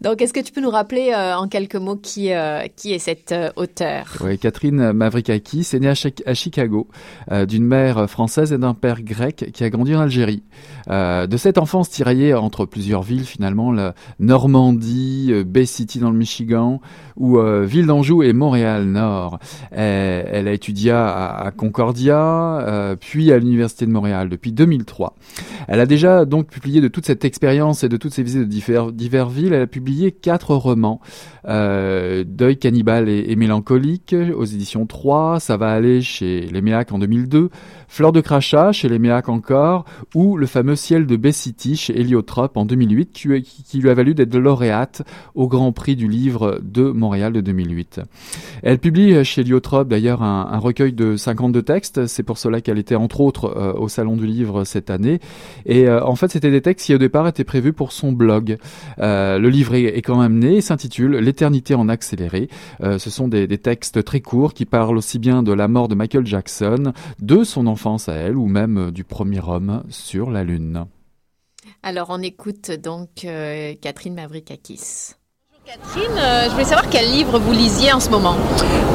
Donc, 0.02 0.22
est-ce 0.22 0.34
que 0.34 0.40
tu 0.40 0.52
peux 0.52 0.62
nous 0.62 0.70
rappeler 0.70 1.12
euh, 1.16 1.36
en 1.36 1.48
quelques 1.48 1.76
mots 1.76 1.96
qui, 1.96 2.32
euh, 2.34 2.62
qui 2.76 2.94
est 2.94 3.00
cette 3.00 3.32
euh, 3.32 3.50
auteure? 3.56 4.06
Ouais, 4.22 4.38
Catherine 4.38 4.92
Mavrikakis 4.94 5.68
est 5.74 5.80
née 5.80 5.90
à, 5.90 5.96
Chi- 5.96 6.14
à 6.26 6.34
Chicago 6.34 6.88
euh, 7.32 7.46
d'une 7.46 7.66
mère 7.66 8.10
française 8.10 8.54
et 8.54 8.58
d'un 8.58 8.74
père 8.74 9.02
grec 9.02 9.50
qui 9.54 9.64
a 9.64 9.70
grandi 9.70 9.96
en 9.96 10.02
Algérie. 10.02 10.44
De 10.90 11.36
cette 11.38 11.58
enfance 11.58 11.90
tiraillée 11.90 12.34
entre 12.34 12.66
plusieurs 12.66 13.04
villes 13.04 13.26
finalement, 13.26 13.74
la 13.74 13.94
Normandie, 14.20 15.34
Bay 15.46 15.66
City 15.66 16.00
dans 16.00 16.12
le 16.12 16.18
Michigan 16.18 16.80
ou 17.18 17.40
Ville 17.64 17.88
d'Anjou 17.88 18.24
et 18.24 18.32
Montréal 18.32 18.86
Nord. 18.86 19.40
Elle, 19.72 20.48
a 20.48 20.52
étudié 20.54 20.92
à, 20.92 21.52
Concordia, 21.56 22.96
puis 23.02 23.34
à 23.34 23.38
l'Université 23.40 23.86
de 23.86 23.92
Montréal 23.92 24.30
depuis 24.30 24.54
2003. 24.54 25.16
Elle 25.68 25.82
a 25.82 25.86
déjà 25.86 26.24
donc 26.24 26.48
publié 26.48 26.80
de 26.80 26.88
toute 26.88 27.06
cette 27.06 27.26
expérience 27.26 27.84
et 27.84 27.90
de 27.90 27.98
toutes 27.98 28.14
ces 28.14 28.24
visites 28.24 28.42
de 28.42 28.46
divers, 28.46 28.92
divers 28.94 29.28
villes, 29.30 29.54
elle 29.54 29.64
a 29.64 29.68
publié 29.68 29.87
quatre 30.12 30.56
romans. 30.56 31.02
Euh, 31.48 32.24
Deuil 32.28 32.58
cannibale 32.58 33.08
et, 33.10 33.36
mélancolique 33.36 34.14
aux 34.36 34.46
éditions 34.46 34.86
3, 34.86 35.40
ça 35.40 35.56
va 35.56 35.70
aller 35.72 36.02
chez 36.02 36.42
Les 36.42 36.62
Méacs 36.62 36.92
en 36.92 37.00
2002, 37.00 37.50
Fleur 37.88 38.12
de 38.12 38.20
crachat 38.20 38.74
chez 38.74 38.90
Les 38.90 39.00
Méacs 39.00 39.30
encore, 39.30 39.86
ou 40.14 40.36
Le 40.36 40.46
fameux 40.46 40.76
ciel 40.76 41.06
de 41.06 41.16
Bay 41.16 41.32
City 41.32 41.78
chez 41.78 41.98
Héliotrope 42.00 42.58
en 42.58 42.66
2008, 42.66 43.12
qui, 43.14 43.30
qui- 43.42 43.80
lui 43.80 43.90
a 43.90 43.94
valu 43.94 44.14
d'être 44.14 44.36
lauréate 44.36 45.04
au 45.36 45.48
Grand 45.48 45.72
Prix 45.72 45.96
du 45.96 46.08
livre 46.08 46.60
de 46.64 46.90
Montréal 46.90 47.32
de 47.32 47.42
2008. 47.42 48.02
Elle 48.64 48.80
publie 48.80 49.24
chez 49.24 49.42
Héliotrope 49.42 49.88
d'ailleurs 49.88 50.24
un, 50.24 50.58
recueil 50.58 50.92
de 50.92 51.16
52 51.16 51.62
textes, 51.62 52.08
c'est 52.08 52.24
pour 52.24 52.38
cela 52.38 52.60
qu'elle 52.60 52.80
était 52.80 52.96
entre 52.96 53.22
autres 53.22 53.56
euh, 53.56 53.74
au 53.74 53.88
Salon 53.88 54.18
du 54.18 54.26
Livre 54.26 54.64
cette 54.64 54.90
année, 54.90 55.20
et 55.66 55.88
euh, 55.88 56.04
en 56.04 56.16
fait 56.16 56.32
c'était 56.32 56.52
des 56.52 56.62
textes 56.62 56.88
qui 56.88 56.96
au 56.96 56.98
départ 56.98 57.28
étaient 57.28 57.44
prévus 57.44 57.74
pour 57.74 57.92
son 57.92 58.12
blog. 58.12 58.58
Euh, 59.00 59.38
le 59.40 59.50
livre 59.50 59.76
est, 59.86 59.98
est 59.98 60.02
quand 60.02 60.20
même 60.20 60.40
né 60.40 60.58
et 60.58 60.62
s'intitule 60.62 61.18
L'éternité 61.18 61.76
en 61.76 61.90
accéléré. 61.90 62.50
Euh, 62.84 62.98
ce 63.00 63.10
sont 63.10 63.28
des, 63.28 63.48
des 63.48 63.58
textes 63.58 64.04
très 64.04 64.22
courts 64.22 64.54
qui 64.54 64.66
parlent 64.66 64.98
aussi 64.98 65.20
bien 65.20 65.44
de 65.44 65.54
la 65.54 65.68
mort 65.68 65.88
de 65.88 65.96
Michael 65.96 66.26
Jackson, 66.26 66.94
de 67.20 67.44
son 67.44 67.68
enfance 67.68 68.10
à 68.10 68.14
elle 68.14 68.38
ou 68.38 68.48
même 68.48 68.78
euh, 68.78 68.92
du 68.92 69.04
premier 69.04 69.42
homme 69.48 69.84
sur 69.90 70.32
la 70.32 70.44
Lune. 70.44 70.86
Alors, 71.84 72.08
on 72.10 72.22
écoute 72.22 72.72
donc 72.72 73.10
euh, 73.26 73.74
Catherine 73.82 74.16
Mavrikakis. 74.16 75.14
Catherine, 75.66 76.18
euh, 76.18 76.46
je 76.46 76.52
voulais 76.52 76.64
savoir 76.64 76.90
quel 76.90 77.12
livre 77.12 77.40
vous 77.40 77.52
lisiez 77.52 77.92
en 77.92 78.00
ce 78.00 78.10
moment. 78.10 78.36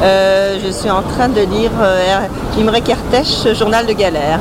Euh, 0.01 0.59
je 0.63 0.71
suis 0.71 0.89
en 0.89 1.03
train 1.03 1.29
de 1.29 1.41
lire 1.41 1.71
euh, 1.79 2.27
Imre 2.57 2.83
Kertész, 2.83 3.53
Journal 3.53 3.85
de 3.85 3.93
galère. 3.93 4.39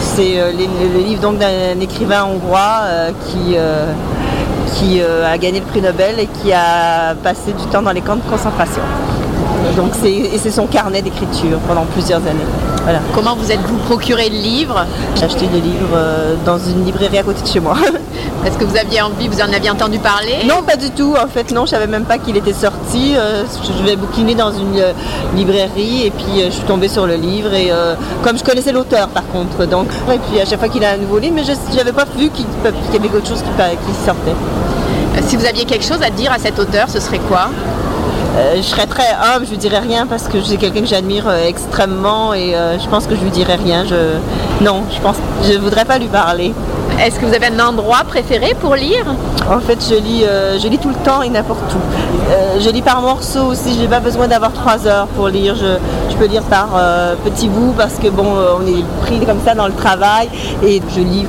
C'est 0.00 0.40
euh, 0.40 0.50
le, 0.52 0.98
le 0.98 1.04
livre 1.04 1.22
donc 1.22 1.38
d'un 1.38 1.78
écrivain 1.80 2.24
hongrois 2.24 2.80
euh, 2.82 3.12
qui, 3.26 3.54
euh, 3.56 3.92
qui 4.74 5.00
euh, 5.00 5.30
a 5.30 5.38
gagné 5.38 5.60
le 5.60 5.66
prix 5.66 5.80
Nobel 5.80 6.18
et 6.18 6.26
qui 6.26 6.52
a 6.52 7.14
passé 7.14 7.52
du 7.52 7.64
temps 7.66 7.82
dans 7.82 7.92
les 7.92 8.00
camps 8.00 8.16
de 8.16 8.22
concentration. 8.22 8.82
Donc 9.76 9.92
c'est, 10.00 10.12
et 10.12 10.38
c'est 10.38 10.50
son 10.50 10.66
carnet 10.66 11.02
d'écriture 11.02 11.58
pendant 11.66 11.84
plusieurs 11.84 12.20
années. 12.20 12.46
Voilà. 12.82 12.98
Comment 13.14 13.36
vous 13.36 13.50
êtes-vous 13.50 13.76
procuré 13.78 14.28
le 14.28 14.36
livre? 14.36 14.84
J'ai 15.16 15.24
acheté 15.24 15.46
le 15.46 15.58
livre 15.58 15.90
euh, 15.94 16.34
dans 16.44 16.58
une 16.58 16.84
librairie 16.84 17.18
à 17.18 17.22
côté 17.22 17.42
de 17.42 17.46
chez 17.46 17.60
moi. 17.60 17.76
Est-ce 18.44 18.58
que 18.58 18.64
vous 18.64 18.76
aviez 18.76 19.00
envie, 19.00 19.28
vous 19.28 19.40
en 19.40 19.52
aviez 19.52 19.70
entendu 19.70 19.98
parler? 19.98 20.38
Non, 20.46 20.62
pas 20.66 20.76
du 20.76 20.90
tout. 20.90 21.14
En 21.14 21.28
fait, 21.28 21.52
non, 21.52 21.64
je 21.64 21.70
savais 21.70 21.86
même 21.86 22.04
pas 22.04 22.18
qu'il 22.18 22.36
était 22.36 22.52
sorti. 22.52 23.14
Euh, 23.16 23.44
je 23.64 23.84
vais 23.84 23.94
bouquiner 23.94 24.34
dans 24.34 24.50
une 24.50 24.78
euh, 24.78 24.92
librairie 25.36 26.06
et 26.06 26.10
puis 26.10 26.44
je 26.44 26.50
suis 26.50 26.64
tombée 26.64 26.88
sur 26.88 27.06
le 27.06 27.14
livre 27.14 27.54
et 27.54 27.70
comme 28.22 28.36
je 28.36 28.44
connaissais 28.44 28.72
l'auteur 28.72 29.08
par 29.08 29.26
contre, 29.28 29.66
donc 29.66 29.86
et 30.12 30.18
puis 30.18 30.40
à 30.40 30.44
chaque 30.44 30.58
fois 30.58 30.68
qu'il 30.68 30.84
a 30.84 30.90
un 30.92 30.96
nouveau 30.96 31.18
livre, 31.18 31.34
mais 31.36 31.44
je 31.44 31.76
n'avais 31.76 31.92
pas 31.92 32.04
vu 32.04 32.28
qu'il 32.30 32.44
y 32.44 32.96
avait 32.96 33.16
autre 33.16 33.28
chose 33.28 33.42
qui, 33.42 34.04
sortait. 34.04 34.34
Si 35.26 35.36
vous 35.36 35.46
aviez 35.46 35.64
quelque 35.64 35.84
chose 35.84 36.02
à 36.02 36.10
dire 36.10 36.32
à 36.32 36.38
cet 36.38 36.58
auteur, 36.58 36.88
ce 36.90 37.00
serait 37.00 37.20
quoi? 37.20 37.50
Euh, 38.34 38.56
je 38.56 38.62
serais 38.62 38.86
très 38.86 39.10
humble, 39.12 39.44
je 39.44 39.50
lui 39.50 39.58
dirais 39.58 39.80
rien 39.80 40.06
parce 40.06 40.26
que 40.26 40.40
c'est 40.42 40.56
quelqu'un 40.56 40.80
que 40.80 40.86
j'admire 40.86 41.28
euh, 41.28 41.46
extrêmement 41.46 42.32
et 42.32 42.54
euh, 42.54 42.78
je 42.78 42.88
pense 42.88 43.06
que 43.06 43.14
je 43.14 43.20
lui 43.20 43.30
dirais 43.30 43.56
rien. 43.56 43.84
Je... 43.84 44.64
Non, 44.64 44.84
je 44.90 45.00
pense, 45.00 45.16
je 45.44 45.58
voudrais 45.58 45.84
pas 45.84 45.98
lui 45.98 46.06
parler. 46.06 46.54
Est-ce 46.98 47.20
que 47.20 47.26
vous 47.26 47.34
avez 47.34 47.46
un 47.46 47.60
endroit 47.60 48.04
préféré 48.06 48.54
pour 48.58 48.74
lire? 48.74 49.04
En 49.50 49.60
fait, 49.60 49.78
je 49.86 49.96
lis, 49.96 50.24
je 50.62 50.68
lis 50.68 50.78
tout 50.78 50.90
le 50.90 50.94
temps 51.04 51.22
et 51.22 51.30
n'importe 51.30 51.74
où. 51.74 52.60
Je 52.60 52.68
lis 52.70 52.82
par 52.82 53.00
morceaux 53.00 53.46
aussi. 53.46 53.76
J'ai 53.78 53.88
pas 53.88 53.98
besoin 53.98 54.28
d'avoir 54.28 54.52
trois 54.52 54.86
heures 54.86 55.08
pour 55.08 55.28
lire. 55.28 55.56
Je, 55.56 55.78
je 56.10 56.16
peux 56.16 56.26
lire 56.26 56.42
par 56.42 56.68
petits 57.24 57.48
bouts 57.48 57.74
parce 57.76 57.94
que 57.94 58.08
bon, 58.08 58.36
on 58.60 58.66
est 58.66 58.84
pris 59.00 59.18
comme 59.24 59.40
ça 59.44 59.54
dans 59.54 59.66
le 59.66 59.72
travail 59.72 60.28
et 60.62 60.82
je 60.94 61.00
lis 61.00 61.26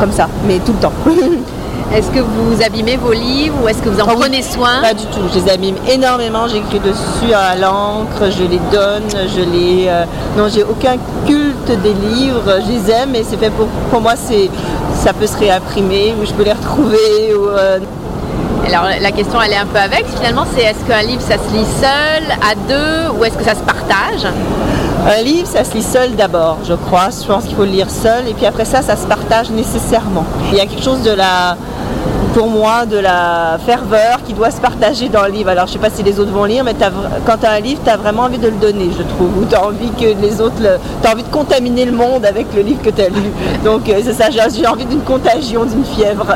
comme 0.00 0.12
ça, 0.12 0.28
mais 0.46 0.58
tout 0.58 0.72
le 0.72 0.80
temps. 0.80 0.92
Est-ce 1.92 2.10
que 2.10 2.20
vous 2.20 2.62
abîmez 2.64 2.96
vos 2.96 3.12
livres 3.12 3.56
ou 3.62 3.68
est-ce 3.68 3.82
que 3.82 3.88
vous 3.88 4.00
en 4.00 4.06
Ah 4.08 4.14
prenez 4.18 4.42
soin 4.42 4.80
Pas 4.82 4.94
du 4.94 5.04
tout. 5.06 5.20
Je 5.32 5.38
les 5.38 5.50
abîme 5.50 5.76
énormément. 5.88 6.48
J'écris 6.48 6.80
dessus 6.80 7.32
à 7.34 7.54
l'encre. 7.56 8.30
Je 8.36 8.44
les 8.44 8.60
donne. 8.72 9.04
Je 9.12 9.40
les. 9.42 9.86
euh, 9.88 10.04
Non, 10.36 10.48
j'ai 10.48 10.62
aucun 10.64 10.96
culte 11.26 11.80
des 11.82 11.92
livres. 11.94 12.58
Je 12.66 12.72
les 12.72 12.90
aime, 12.90 13.10
mais 13.12 13.22
c'est 13.22 13.36
fait 13.36 13.50
pour. 13.50 13.66
Pour 13.90 14.00
moi, 14.00 14.14
c'est. 14.16 14.50
Ça 15.04 15.12
peut 15.12 15.26
se 15.26 15.36
réimprimer 15.36 16.14
ou 16.20 16.24
je 16.26 16.32
peux 16.32 16.44
les 16.44 16.52
retrouver. 16.52 17.34
Ou, 17.36 17.48
euh, 17.48 17.78
Alors 18.66 18.84
la 19.00 19.12
question 19.12 19.40
elle 19.42 19.52
est 19.52 19.56
un 19.56 19.66
peu 19.66 19.78
avec 19.78 20.06
finalement, 20.16 20.44
c'est 20.54 20.62
est-ce 20.62 20.84
qu'un 20.86 21.02
livre 21.02 21.20
ça 21.20 21.34
se 21.34 21.52
lit 21.54 21.66
seul, 21.80 22.24
à 22.40 22.54
deux 22.68 23.18
ou 23.18 23.24
est-ce 23.24 23.36
que 23.36 23.44
ça 23.44 23.54
se 23.54 23.60
partage? 23.62 24.24
Un 25.06 25.22
livre, 25.22 25.46
ça 25.46 25.64
se 25.64 25.74
lit 25.74 25.82
seul 25.82 26.14
d'abord, 26.16 26.58
je 26.66 26.72
crois. 26.72 27.08
Je 27.10 27.26
pense 27.26 27.44
qu'il 27.44 27.54
faut 27.54 27.64
le 27.64 27.70
lire 27.72 27.90
seul. 27.90 28.26
Et 28.26 28.32
puis 28.32 28.46
après 28.46 28.64
ça, 28.64 28.80
ça 28.80 28.96
se 28.96 29.06
partage 29.06 29.50
nécessairement. 29.50 30.24
Il 30.50 30.56
y 30.56 30.60
a 30.60 30.66
quelque 30.66 30.82
chose 30.82 31.02
de 31.02 31.10
la, 31.10 31.56
pour 32.34 32.48
moi, 32.48 32.84
de 32.84 32.98
la 32.98 33.58
ferveur 33.64 34.18
qui 34.26 34.32
doit 34.34 34.50
se 34.50 34.60
partager 34.60 35.08
dans 35.08 35.22
le 35.22 35.30
livre. 35.30 35.50
Alors, 35.50 35.68
je 35.68 35.74
sais 35.74 35.78
pas 35.78 35.88
si 35.88 36.02
les 36.02 36.18
autres 36.18 36.32
vont 36.32 36.44
lire, 36.44 36.64
mais 36.64 36.74
quand 37.24 37.38
tu 37.40 37.46
as 37.46 37.52
un 37.52 37.60
livre, 37.60 37.80
tu 37.84 37.90
as 37.90 37.96
vraiment 37.96 38.22
envie 38.22 38.38
de 38.38 38.48
le 38.48 38.56
donner, 38.56 38.90
je 38.96 39.04
trouve. 39.04 39.38
Ou 39.38 39.44
tu 39.48 39.54
as 39.54 39.64
envie 39.64 39.90
que 39.92 40.20
les 40.20 40.40
autres... 40.40 40.60
le- 40.60 40.78
Tu 41.00 41.08
as 41.08 41.12
envie 41.12 41.22
de 41.22 41.28
contaminer 41.28 41.84
le 41.84 41.92
monde 41.92 42.24
avec 42.26 42.46
le 42.54 42.62
livre 42.62 42.82
que 42.82 42.90
tu 42.90 43.02
as 43.02 43.08
lu. 43.08 43.30
Donc, 43.64 43.88
euh, 43.88 44.00
c'est 44.04 44.12
ça, 44.14 44.26
j'ai 44.30 44.66
envie 44.66 44.84
d'une 44.84 45.02
contagion, 45.02 45.64
d'une 45.64 45.84
fièvre. 45.84 46.26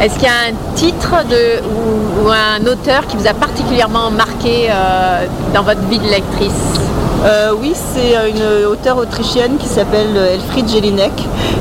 Est-ce 0.00 0.14
qu'il 0.14 0.24
y 0.24 0.26
a 0.28 0.50
un 0.50 0.74
titre 0.76 1.10
de, 1.28 1.60
ou, 1.66 2.30
un 2.30 2.64
auteur 2.70 3.04
qui 3.08 3.16
vous 3.16 3.26
a 3.26 3.34
particulièrement 3.34 4.12
marqué 4.12 4.68
euh, 4.70 5.26
dans 5.52 5.62
votre 5.62 5.80
vie 5.90 5.98
de 5.98 6.06
lectrice? 6.08 6.52
Euh, 7.24 7.50
oui, 7.60 7.72
c'est 7.74 8.14
une 8.30 8.66
auteure 8.66 8.96
autrichienne 8.98 9.56
qui 9.58 9.66
s'appelle 9.66 10.16
Elfriede 10.34 10.68
Jelinek 10.68 11.10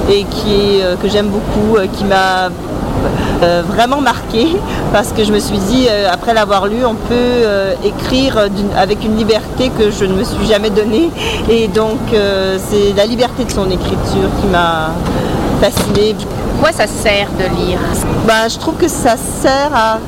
et 0.07 0.23
qui 0.25 0.79
que 1.01 1.09
j'aime 1.09 1.29
beaucoup, 1.29 1.79
qui 1.97 2.03
m'a 2.03 2.49
vraiment 3.67 4.01
marqué 4.01 4.47
parce 4.93 5.11
que 5.11 5.23
je 5.23 5.31
me 5.31 5.39
suis 5.39 5.57
dit, 5.57 5.87
après 6.11 6.33
l'avoir 6.33 6.67
lu, 6.67 6.85
on 6.85 6.95
peut 6.95 7.45
écrire 7.83 8.37
avec 8.75 9.03
une 9.03 9.17
liberté 9.17 9.69
que 9.77 9.91
je 9.91 10.05
ne 10.05 10.13
me 10.13 10.23
suis 10.23 10.45
jamais 10.45 10.69
donnée. 10.69 11.09
Et 11.49 11.67
donc, 11.67 11.99
c'est 12.11 12.93
la 12.95 13.05
liberté 13.05 13.45
de 13.45 13.51
son 13.51 13.69
écriture 13.69 14.29
qui 14.41 14.47
m'a 14.47 14.91
fascinée 15.61 16.15
quoi 16.59 16.71
ça 16.71 16.87
sert 16.87 17.29
de 17.33 17.43
lire? 17.55 17.79
Ben, 18.25 18.47
Je 18.49 18.57
trouve 18.57 18.75
que 18.75 18.87
ça 18.87 19.15
sert 19.17 19.71
à 19.73 19.99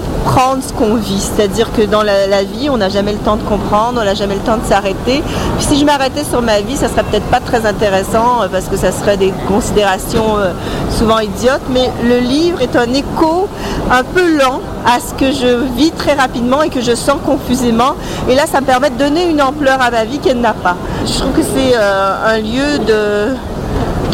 comprendre 0.00 0.62
ce 0.62 0.72
qu'on 0.72 0.94
vit. 0.96 1.20
C'est-à-dire 1.20 1.72
que 1.72 1.82
dans 1.82 2.02
la, 2.02 2.42
vie, 2.42 2.68
on 2.70 2.76
n'a 2.76 2.88
jamais 2.88 3.12
le 3.12 3.18
temps 3.18 3.36
de 3.36 3.42
comprendre, 3.42 4.00
on 4.00 4.04
n'a 4.04 4.14
jamais 4.14 4.34
le 4.34 4.40
temps 4.40 4.56
de 4.56 4.64
s'arrêter. 4.64 5.22
si 5.58 5.78
je 5.78 5.84
m'arrêtais 5.84 6.24
sur 6.24 6.42
ma 6.42 6.60
vie, 6.60 6.76
ça 6.76 6.88
serait 6.88 7.04
peut-être 7.04 7.26
pas 7.26 7.40
très 7.40 7.66
intéressant 7.66 8.42
euh, 8.42 8.48
parce 8.50 8.66
que 8.66 8.76
ça 8.76 8.92
serait 8.92 9.16
des 9.16 9.32
considérations 9.48 10.38
euh, 10.38 10.52
souvent 10.90 11.18
idiotes. 11.18 11.62
Mais 11.70 11.90
le 12.02 12.18
livre 12.18 12.60
est 12.60 12.76
un 12.76 12.92
écho 12.92 13.48
un 13.90 14.02
peu 14.02 14.36
lent 14.36 14.60
à 14.86 14.98
ce 15.00 15.14
que 15.14 15.32
je 15.32 15.64
vis 15.76 15.90
très 15.92 16.14
rapidement 16.14 16.62
et 16.62 16.68
que 16.68 16.80
je 16.80 16.94
sens 16.94 17.16
confusément. 17.24 17.94
Et 18.28 18.34
là, 18.34 18.46
ça 18.46 18.60
me 18.60 18.66
permet 18.66 18.90
de 18.90 18.96
donner 18.96 19.28
une 19.28 19.40
ampleur 19.40 19.80
à 19.80 19.90
ma 19.90 20.04
vie 20.04 20.18
qu'elle 20.18 20.40
n'a 20.40 20.54
pas. 20.54 20.76
Je 21.06 21.18
trouve 21.18 21.32
que 21.32 21.42
c'est 21.42 21.74
euh, 21.76 22.14
un 22.26 22.38
lieu 22.38 22.78
de 22.86 23.34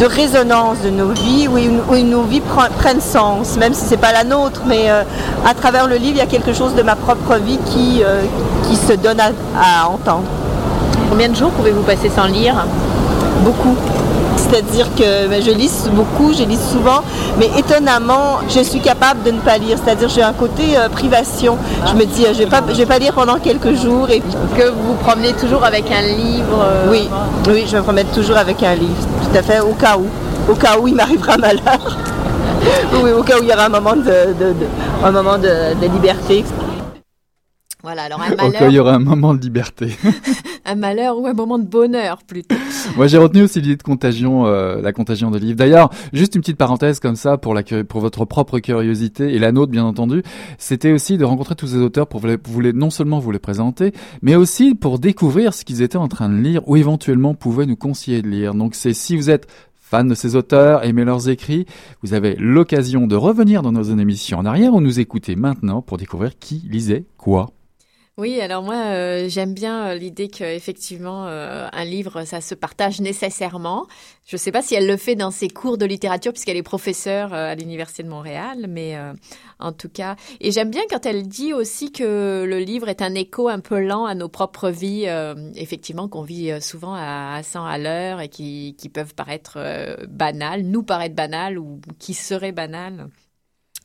de 0.01 0.05
résonance 0.07 0.81
de 0.83 0.89
nos 0.89 1.09
vies, 1.09 1.47
où, 1.47 1.95
nos 1.97 2.23
vies 2.23 2.41
prennent 2.79 3.01
sens, 3.01 3.55
même 3.57 3.75
si 3.75 3.85
ce 3.85 3.91
n'est 3.91 3.97
pas 3.97 4.11
la 4.11 4.23
nôtre, 4.23 4.63
mais 4.65 4.89
euh, 4.89 5.03
à 5.45 5.53
travers 5.53 5.85
le 5.85 5.95
livre, 5.97 6.13
il 6.15 6.17
y 6.17 6.21
a 6.21 6.25
quelque 6.25 6.53
chose 6.53 6.73
de 6.73 6.81
ma 6.81 6.95
propre 6.95 7.35
vie 7.35 7.59
qui, 7.67 8.01
euh, 8.03 8.23
qui 8.67 8.75
se 8.77 8.93
donne 8.93 9.19
à 9.19 9.87
entendre. 9.87 10.23
Combien 11.07 11.29
de 11.29 11.35
jours 11.35 11.51
pouvez-vous 11.51 11.83
passer 11.83 12.09
sans 12.09 12.25
lire? 12.25 12.65
Beaucoup. 13.43 13.77
C'est-à-dire 14.51 14.93
que 14.95 15.27
ben, 15.29 15.41
je 15.41 15.51
lis 15.51 15.71
beaucoup, 15.93 16.33
je 16.33 16.43
lis 16.43 16.59
souvent, 16.71 17.01
mais 17.39 17.49
étonnamment, 17.57 18.39
je 18.49 18.59
suis 18.61 18.81
capable 18.81 19.23
de 19.23 19.31
ne 19.31 19.39
pas 19.39 19.57
lire. 19.57 19.77
C'est-à-dire 19.83 20.09
j'ai 20.09 20.23
un 20.23 20.33
côté 20.33 20.77
euh, 20.77 20.89
privation. 20.89 21.57
Je 21.87 21.93
me 21.93 22.03
dis, 22.05 22.23
je 22.25 22.29
ne 22.29 22.33
vais, 22.33 22.45
pas, 22.47 22.59
vais 22.59 22.85
pas 22.85 22.99
lire 22.99 23.13
pendant 23.13 23.37
quelques 23.39 23.73
jours. 23.75 24.09
Et... 24.09 24.19
Que 24.19 24.69
vous 24.69 24.89
vous 24.89 24.93
promenez 24.95 25.31
toujours 25.33 25.63
avec 25.63 25.85
un 25.89 26.01
livre 26.01 26.59
euh, 26.63 26.87
Oui, 26.89 27.09
oui, 27.47 27.65
je 27.65 27.77
me 27.77 27.81
promène 27.81 28.07
toujours 28.07 28.37
avec 28.37 28.61
un 28.61 28.75
livre, 28.75 29.07
tout 29.23 29.37
à 29.37 29.41
fait, 29.41 29.61
au 29.61 29.73
cas 29.73 29.97
où. 29.97 30.07
Au 30.51 30.55
cas 30.55 30.77
où 30.77 30.87
il 30.87 30.95
m'arrivera 30.95 31.37
malheur. 31.37 31.97
oui, 33.01 33.11
au 33.11 33.23
cas 33.23 33.39
où 33.39 33.43
il 33.43 33.49
y 33.49 33.53
aura 33.53 33.65
un 33.65 33.69
moment 33.69 33.95
de, 33.95 34.35
un 35.05 35.11
moment 35.11 35.37
de 35.37 35.87
liberté. 35.93 36.43
Voilà, 37.83 38.03
alors 38.03 38.21
un 38.21 38.35
malheur. 38.35 38.69
il 38.69 38.75
y 38.75 38.79
aura 38.79 38.93
un 38.93 38.99
moment 38.99 39.33
de 39.33 39.41
liberté. 39.41 39.95
un 40.65 40.75
malheur 40.75 41.17
ou 41.17 41.27
un 41.27 41.33
moment 41.33 41.57
de 41.57 41.65
bonheur 41.65 42.23
plutôt. 42.23 42.55
Moi, 42.95 43.07
j'ai 43.07 43.17
retenu 43.17 43.43
aussi 43.43 43.61
l'idée 43.61 43.75
de 43.75 43.83
contagion, 43.83 44.45
euh, 44.45 44.81
la 44.81 44.93
contagion 44.93 45.31
de 45.31 45.37
livres. 45.37 45.57
D'ailleurs, 45.57 45.89
juste 46.13 46.35
une 46.35 46.41
petite 46.41 46.57
parenthèse 46.57 46.99
comme 46.99 47.15
ça 47.15 47.37
pour 47.37 47.53
la 47.53 47.63
pour 47.87 48.01
votre 48.01 48.25
propre 48.25 48.59
curiosité 48.59 49.33
et 49.33 49.39
la 49.39 49.51
nôtre, 49.51 49.71
bien 49.71 49.85
entendu. 49.85 50.23
C'était 50.57 50.91
aussi 50.91 51.17
de 51.17 51.25
rencontrer 51.25 51.55
tous 51.55 51.67
ces 51.67 51.77
auteurs 51.77 52.07
pour 52.07 52.21
vous 52.21 52.59
les, 52.59 52.73
non 52.73 52.89
seulement 52.89 53.19
vous 53.19 53.31
les 53.31 53.39
présenter, 53.39 53.93
mais 54.21 54.35
aussi 54.35 54.75
pour 54.75 54.99
découvrir 54.99 55.53
ce 55.53 55.65
qu'ils 55.65 55.81
étaient 55.81 55.97
en 55.97 56.07
train 56.07 56.29
de 56.29 56.35
lire 56.35 56.67
ou 56.67 56.75
éventuellement 56.75 57.33
pouvaient 57.33 57.65
nous 57.65 57.75
conseiller 57.75 58.21
de 58.21 58.27
lire. 58.27 58.53
Donc, 58.53 58.75
c'est 58.75 58.93
si 58.93 59.15
vous 59.15 59.29
êtes 59.29 59.47
fan 59.79 60.07
de 60.07 60.15
ces 60.15 60.35
auteurs, 60.35 60.85
aimez 60.85 61.03
leurs 61.03 61.27
écrits, 61.27 61.65
vous 62.01 62.13
avez 62.13 62.35
l'occasion 62.37 63.07
de 63.07 63.15
revenir 63.15 63.61
dans 63.61 63.73
nos 63.73 63.83
émissions 63.83 64.39
en 64.39 64.45
arrière 64.45 64.73
ou 64.73 64.79
nous 64.79 64.99
écouter 64.99 65.35
maintenant 65.35 65.81
pour 65.81 65.97
découvrir 65.97 66.39
qui 66.39 66.63
lisait 66.69 67.05
quoi. 67.17 67.51
Oui, 68.17 68.41
alors 68.41 68.61
moi 68.61 68.75
euh, 68.75 69.29
j'aime 69.29 69.53
bien 69.53 69.87
euh, 69.87 69.95
l'idée 69.95 70.27
qu'effectivement 70.27 71.27
euh, 71.27 71.67
un 71.71 71.85
livre 71.85 72.25
ça 72.25 72.41
se 72.41 72.53
partage 72.53 72.99
nécessairement. 72.99 73.87
Je 74.27 74.35
ne 74.35 74.37
sais 74.37 74.51
pas 74.51 74.61
si 74.61 74.75
elle 74.75 74.85
le 74.85 74.97
fait 74.97 75.15
dans 75.15 75.31
ses 75.31 75.47
cours 75.47 75.77
de 75.77 75.85
littérature 75.85 76.33
puisqu'elle 76.33 76.57
est 76.57 76.61
professeure 76.61 77.33
à 77.33 77.55
l'université 77.55 78.03
de 78.03 78.09
Montréal, 78.09 78.65
mais 78.67 78.97
en 79.59 79.71
tout 79.71 79.89
cas, 79.89 80.15
et 80.39 80.51
j'aime 80.51 80.69
bien 80.69 80.83
quand 80.89 81.05
elle 81.05 81.27
dit 81.27 81.53
aussi 81.53 81.91
que 81.91 82.45
le 82.47 82.59
livre 82.59 82.89
est 82.89 83.01
un 83.01 83.15
écho 83.15 83.49
un 83.49 83.59
peu 83.59 83.79
lent 83.79 84.05
à 84.05 84.13
nos 84.13 84.29
propres 84.29 84.69
vies, 84.69 85.07
effectivement 85.55 86.07
qu'on 86.07 86.21
vit 86.21 86.61
souvent 86.61 86.93
à, 86.95 87.41
100 87.43 87.65
à 87.65 87.77
l'heure 87.77 88.21
et 88.21 88.29
qui, 88.29 88.75
qui 88.77 88.89
peuvent 88.89 89.15
paraître 89.15 89.57
banales, 90.07 90.61
nous 90.63 90.83
paraître 90.83 91.15
banales 91.15 91.57
ou 91.57 91.81
qui 91.99 92.13
seraient 92.13 92.53
banales. 92.53 93.09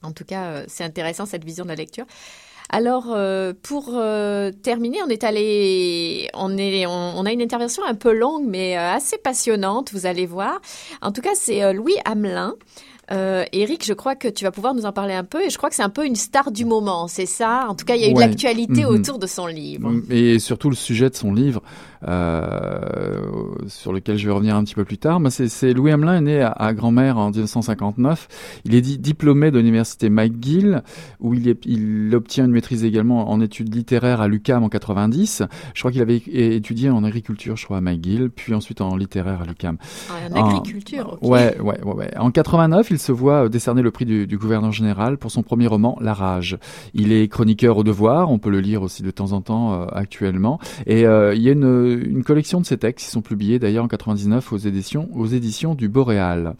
En 0.02 0.12
tout 0.12 0.24
cas, 0.24 0.64
c'est 0.68 0.84
intéressant 0.84 1.26
cette 1.26 1.44
vision 1.44 1.64
de 1.64 1.70
la 1.70 1.76
lecture. 1.76 2.06
Alors, 2.70 3.06
euh, 3.10 3.52
pour 3.62 3.90
euh, 3.94 4.50
terminer, 4.50 4.98
on 5.04 5.08
est 5.08 5.24
allé, 5.24 6.28
on 6.34 6.56
est, 6.58 6.86
on, 6.86 7.24
a 7.24 7.32
une 7.32 7.42
intervention 7.42 7.84
un 7.86 7.94
peu 7.94 8.12
longue, 8.12 8.44
mais 8.46 8.76
euh, 8.76 8.92
assez 8.92 9.18
passionnante. 9.18 9.92
Vous 9.92 10.06
allez 10.06 10.26
voir. 10.26 10.60
En 11.00 11.12
tout 11.12 11.20
cas, 11.20 11.34
c'est 11.34 11.72
Louis 11.72 11.94
Hamelin. 12.04 12.54
Eric, 13.08 13.84
je 13.84 13.92
crois 13.92 14.16
que 14.16 14.26
tu 14.26 14.42
vas 14.44 14.50
pouvoir 14.50 14.74
nous 14.74 14.84
en 14.84 14.92
parler 14.92 15.14
un 15.14 15.22
peu 15.22 15.44
et 15.44 15.50
je 15.50 15.56
crois 15.56 15.68
que 15.68 15.76
c'est 15.76 15.82
un 15.82 15.90
peu 15.90 16.04
une 16.04 16.16
star 16.16 16.50
du 16.50 16.64
moment, 16.64 17.06
c'est 17.06 17.26
ça? 17.26 17.66
En 17.68 17.76
tout 17.76 17.84
cas, 17.84 17.94
il 17.94 18.02
y 18.02 18.04
a 18.04 18.08
eu 18.08 18.14
de 18.14 18.18
l'actualité 18.18 18.82
mm-hmm. 18.82 18.86
autour 18.86 19.20
de 19.20 19.28
son 19.28 19.46
livre. 19.46 19.92
Et 20.10 20.40
surtout 20.40 20.70
le 20.70 20.74
sujet 20.74 21.08
de 21.08 21.14
son 21.14 21.32
livre, 21.32 21.62
euh, 22.06 22.80
sur 23.66 23.92
lequel 23.92 24.16
je 24.16 24.26
vais 24.26 24.32
revenir 24.32 24.56
un 24.56 24.64
petit 24.64 24.74
peu 24.74 24.84
plus 24.84 24.98
tard. 24.98 25.20
Mais 25.20 25.30
c'est 25.30 25.72
Louis 25.72 25.92
Hamelin 25.92 26.18
est 26.18 26.20
né 26.20 26.42
à, 26.42 26.74
Grand-Mère 26.74 27.18
en 27.18 27.30
1959. 27.30 28.60
Il 28.64 28.74
est 28.74 28.80
diplômé 28.80 29.50
de 29.50 29.58
l'université 29.58 30.10
McGill, 30.10 30.82
où 31.20 31.34
il, 31.34 31.48
est, 31.48 31.64
il 31.64 32.14
obtient 32.14 32.44
une 32.44 32.52
maîtrise 32.52 32.84
également 32.84 33.30
en 33.30 33.40
études 33.40 33.74
littéraires 33.74 34.20
à 34.20 34.28
l'UCAM 34.28 34.62
en 34.62 34.68
90. 34.68 35.42
Je 35.74 35.80
crois 35.80 35.92
qu'il 35.92 36.02
avait 36.02 36.16
étudié 36.16 36.90
en 36.90 37.04
agriculture, 37.04 37.56
je 37.56 37.64
crois, 37.64 37.78
à 37.78 37.80
McGill, 37.80 38.30
puis 38.30 38.54
ensuite 38.54 38.80
en 38.80 38.96
littéraire 38.96 39.42
à 39.42 39.44
l'UCAM. 39.44 39.78
Ah, 40.10 40.38
en 40.38 40.48
agriculture, 40.48 41.18
ouais, 41.22 41.58
ouais, 41.60 41.80
ouais, 41.82 41.94
ouais, 41.94 42.16
En 42.18 42.30
89, 42.30 42.90
il 42.90 42.98
se 42.98 43.12
voit 43.12 43.48
décerner 43.48 43.82
le 43.82 43.90
prix 43.90 44.04
du, 44.04 44.26
du 44.26 44.38
gouverneur 44.38 44.72
général 44.72 45.18
pour 45.18 45.30
son 45.30 45.42
premier 45.42 45.66
roman, 45.66 45.98
La 46.00 46.14
Rage. 46.14 46.58
Il 46.94 47.12
est 47.12 47.28
chroniqueur 47.28 47.76
au 47.78 47.84
devoir, 47.84 48.30
on 48.30 48.38
peut 48.38 48.50
le 48.50 48.60
lire 48.60 48.82
aussi 48.82 49.02
de 49.02 49.10
temps 49.10 49.32
en 49.32 49.40
temps 49.40 49.74
euh, 49.74 49.86
actuellement. 49.92 50.58
Et 50.86 51.06
euh, 51.06 51.34
il 51.34 51.42
y 51.42 51.48
a 51.48 51.52
une, 51.52 51.95
une 52.04 52.24
collection 52.24 52.60
de 52.60 52.66
ces 52.66 52.78
textes 52.78 53.06
qui 53.06 53.12
sont 53.12 53.22
publiés 53.22 53.58
d'ailleurs 53.58 53.84
en 53.84 53.88
99 53.88 54.52
aux 54.52 54.56
éditions, 54.58 55.08
aux 55.14 55.26
éditions 55.26 55.74
du 55.74 55.88
Boréal. 55.88 56.54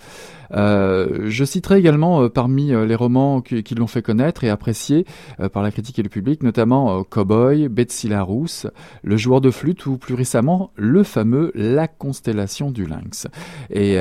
Euh, 0.53 1.27
je 1.27 1.45
citerai 1.45 1.79
également 1.79 2.23
euh, 2.23 2.29
parmi 2.29 2.73
euh, 2.73 2.87
les 2.87 2.95
romans 2.95 3.41
qui, 3.41 3.75
l'ont 3.75 3.87
fait 3.87 4.03
connaître 4.03 4.45
et 4.45 4.49
appréciés 4.49 5.05
par 5.53 5.63
la 5.63 5.71
critique 5.71 5.99
et 5.99 6.03
le 6.03 6.09
public, 6.09 6.43
notamment 6.43 7.05
Cowboy, 7.05 7.69
Betsy 7.69 8.09
la 8.09 8.23
Rousse, 8.23 8.67
Le 9.03 9.17
joueur 9.17 9.41
de 9.41 9.51
flûte 9.51 9.85
ou 9.87 9.99
plus 9.99 10.15
récemment 10.15 10.71
le 10.77 11.03
fameux 11.03 11.53
La 11.55 11.89
constellation 11.89 12.71
du 12.71 12.87
lynx, 12.87 13.27
et 13.71 13.99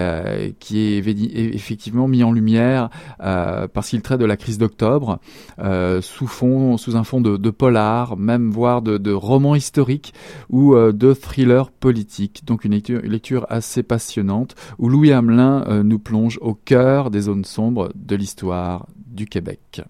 qui 0.59 0.79
est 0.79 1.05
effectivement 1.53 2.07
mis 2.07 2.23
en 2.23 2.31
lumière 2.31 2.89
parce 3.17 3.89
qu'il 3.89 4.01
traite 4.01 4.19
de 4.19 4.25
la 4.25 4.37
crise 4.37 4.57
d'octobre 4.57 5.19
sous 5.57 6.95
un 6.95 7.03
fond 7.03 7.21
de, 7.21 7.49
polar, 7.49 8.15
même 8.15 8.49
voire 8.49 8.81
de, 8.81 8.97
de 8.97 9.11
roman 9.11 9.55
historique 9.55 10.13
ou 10.49 10.75
de 10.75 11.13
thriller 11.13 11.71
politique. 11.71 12.43
Donc 12.45 12.63
une 12.63 12.79
lecture 13.03 13.45
assez 13.49 13.83
passionnante 13.83 14.55
où 14.77 14.87
Louis 14.87 15.11
Hamelin 15.11 15.83
nous 15.83 15.99
plonge 15.99 16.34
au 16.41 16.53
cœur 16.53 17.09
des 17.09 17.21
zones 17.21 17.45
sombres 17.45 17.89
de 17.95 18.15
l'histoire 18.15 18.87
du 18.95 19.25
Québec. 19.25 19.81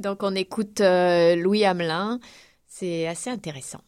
Donc 0.00 0.22
on 0.22 0.34
écoute 0.34 0.80
euh, 0.80 1.34
Louis 1.36 1.64
Hamelin, 1.64 2.20
c'est 2.66 3.06
assez 3.06 3.30
intéressant. 3.30 3.80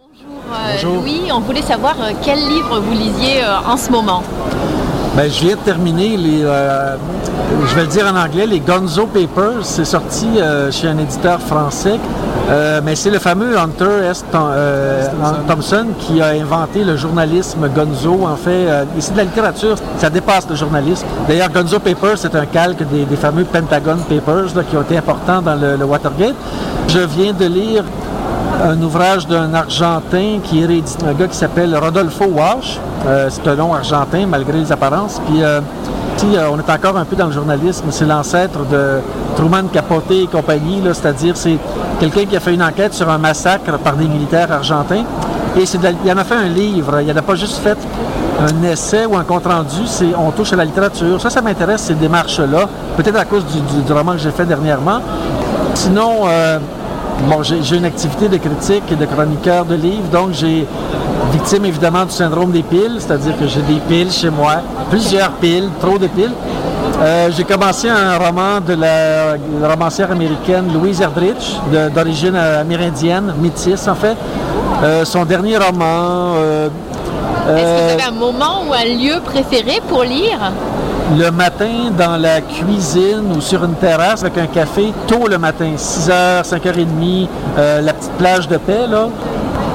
Euh, 0.00 0.72
Bonjour, 0.72 1.02
Louis, 1.02 1.30
on 1.32 1.40
voulait 1.40 1.62
savoir 1.62 2.00
euh, 2.02 2.12
quel 2.24 2.38
livre 2.38 2.80
vous 2.80 2.92
lisiez 2.92 3.44
en 3.44 3.76
ce 3.76 3.90
moment? 3.90 4.22
Ben, 5.18 5.28
je 5.28 5.40
viens 5.46 5.56
de 5.56 5.60
terminer 5.62 6.16
les, 6.16 6.42
je 6.42 7.74
vais 7.74 7.80
le 7.80 7.88
dire 7.88 8.06
en 8.06 8.16
anglais, 8.16 8.46
les 8.46 8.60
Gonzo 8.60 9.06
Papers. 9.06 9.64
C'est 9.64 9.84
sorti 9.84 10.28
chez 10.70 10.86
un 10.86 10.96
éditeur 10.96 11.40
français 11.40 11.98
euh, 12.50 12.80
mais 12.82 12.94
c'est 12.94 13.10
le 13.10 13.18
fameux 13.18 13.58
Hunter 13.58 14.08
S. 14.10 14.24
Euh, 14.34 15.06
Thompson 15.46 15.86
qui 15.98 16.22
a 16.22 16.28
inventé 16.28 16.82
le 16.82 16.96
journalisme 16.96 17.68
Gonzo. 17.68 18.20
En 18.24 18.36
fait, 18.36 18.66
euh, 18.68 18.84
ici 18.96 19.12
de 19.12 19.18
la 19.18 19.24
littérature, 19.24 19.76
ça 19.98 20.08
dépasse 20.08 20.48
le 20.48 20.56
journalisme. 20.56 21.06
D'ailleurs, 21.28 21.50
Gonzo 21.50 21.78
Papers, 21.78 22.16
c'est 22.16 22.34
un 22.34 22.46
calque 22.46 22.82
des, 22.88 23.16
fameux 23.16 23.44
Pentagon 23.44 23.98
Papers 24.08 24.64
qui 24.70 24.76
ont 24.76 24.82
été 24.82 24.96
importants 24.96 25.42
dans 25.42 25.56
le, 25.56 25.84
Watergate. 25.84 26.34
Je 26.88 27.00
viens 27.00 27.34
de 27.34 27.44
lire 27.44 27.84
un 28.62 28.80
ouvrage 28.82 29.26
d'un 29.26 29.52
Argentin 29.54 30.38
qui 30.42 30.62
est 30.62 31.04
un 31.06 31.12
gars 31.14 31.28
qui 31.28 31.36
s'appelle 31.36 31.76
Rodolfo 31.76 32.24
Walsh. 32.24 32.78
c'est 33.28 33.46
un 33.48 33.54
nom 33.54 33.72
argentin 33.72 34.26
malgré 34.26 34.58
les 34.58 34.72
apparences. 34.72 35.20
Puis 35.26 35.42
euh, 35.42 35.60
on 36.50 36.58
est 36.58 36.70
encore 36.70 36.96
un 36.96 37.04
peu 37.04 37.14
dans 37.16 37.26
le 37.26 37.32
journalisme. 37.32 37.86
C'est 37.90 38.04
l'ancêtre 38.06 38.60
de 38.70 38.98
Truman 39.36 39.64
Capote 39.72 40.10
et 40.10 40.26
compagnie, 40.26 40.82
c'est-à-dire 40.92 41.36
c'est 41.36 41.56
quelqu'un 42.00 42.24
qui 42.26 42.36
a 42.36 42.40
fait 42.40 42.54
une 42.54 42.62
enquête 42.62 42.94
sur 42.94 43.08
un 43.08 43.18
massacre 43.18 43.78
par 43.78 43.94
des 43.94 44.06
militaires 44.08 44.50
argentins. 44.50 45.04
Et 45.56 45.62
il 46.04 46.12
en 46.12 46.16
a 46.18 46.24
fait 46.24 46.34
un 46.36 46.48
livre. 46.48 47.00
Il 47.00 47.12
n'a 47.12 47.22
pas 47.22 47.34
juste 47.36 47.58
fait 47.58 47.78
un 48.40 48.62
essai 48.64 49.06
ou 49.06 49.16
un 49.16 49.24
compte-rendu. 49.24 49.86
C'est, 49.86 50.08
on 50.16 50.30
touche 50.32 50.52
à 50.52 50.56
la 50.56 50.64
littérature. 50.64 51.20
Ça, 51.20 51.30
ça 51.30 51.40
m'intéresse, 51.40 51.82
ces 51.82 51.94
démarches-là. 51.94 52.68
Peut-être 52.96 53.18
à 53.18 53.24
cause 53.24 53.44
du, 53.46 53.60
du- 53.60 53.82
du 53.82 53.92
roman 53.92 54.12
que 54.12 54.18
j'ai 54.18 54.30
fait 54.30 54.44
dernièrement. 54.44 55.00
Sinon, 55.74 56.22
euh, 56.26 56.58
bon, 57.26 57.42
j'ai, 57.42 57.76
une 57.76 57.84
activité 57.84 58.28
de 58.28 58.36
critique 58.36 58.84
et 58.90 58.96
de 58.96 59.04
chroniqueur 59.06 59.64
de 59.64 59.74
livres. 59.74 60.08
Donc, 60.12 60.32
j'ai 60.32 60.66
victime 61.32 61.64
évidemment 61.64 62.04
du 62.04 62.12
syndrome 62.12 62.52
des 62.52 62.62
piles, 62.62 62.96
c'est-à-dire 62.98 63.38
que 63.38 63.46
j'ai 63.46 63.62
des 63.62 63.80
piles 63.88 64.10
chez 64.10 64.30
moi, 64.30 64.56
plusieurs 64.90 65.30
piles, 65.32 65.68
trop 65.80 65.98
de 65.98 66.06
piles. 66.06 66.32
Euh, 67.00 67.30
j'ai 67.36 67.44
commencé 67.44 67.88
un 67.88 68.18
roman 68.18 68.60
de 68.60 68.74
la, 68.74 69.36
la 69.60 69.68
romancière 69.68 70.10
américaine 70.10 70.72
Louise 70.72 71.00
Erdrich, 71.00 71.56
d'origine 71.94 72.34
euh, 72.34 72.62
amérindienne, 72.62 73.34
métisse 73.40 73.86
en 73.86 73.94
fait. 73.94 74.16
Euh, 74.82 75.04
son 75.04 75.24
dernier 75.24 75.58
roman, 75.58 76.34
euh, 76.36 76.68
Est-ce 77.48 77.62
que 77.62 77.96
vous 77.96 78.02
avez 78.02 78.16
un 78.16 78.18
moment 78.18 78.62
ou 78.68 78.72
un 78.72 78.84
lieu 78.84 79.20
préféré 79.24 79.80
pour 79.88 80.02
lire? 80.04 80.38
Le 81.16 81.30
matin 81.30 81.90
dans 81.96 82.16
la 82.16 82.40
cuisine 82.40 83.32
ou 83.34 83.40
sur 83.40 83.64
une 83.64 83.74
terrasse 83.74 84.22
avec 84.22 84.38
un 84.38 84.46
café, 84.46 84.92
tôt 85.06 85.26
le 85.28 85.38
matin, 85.38 85.72
6h, 85.76 86.44
5h30, 86.44 87.28
euh, 87.56 87.80
la 87.80 87.92
petite 87.94 88.12
plage 88.12 88.48
de 88.48 88.56
paix, 88.58 88.86
là. 88.86 89.08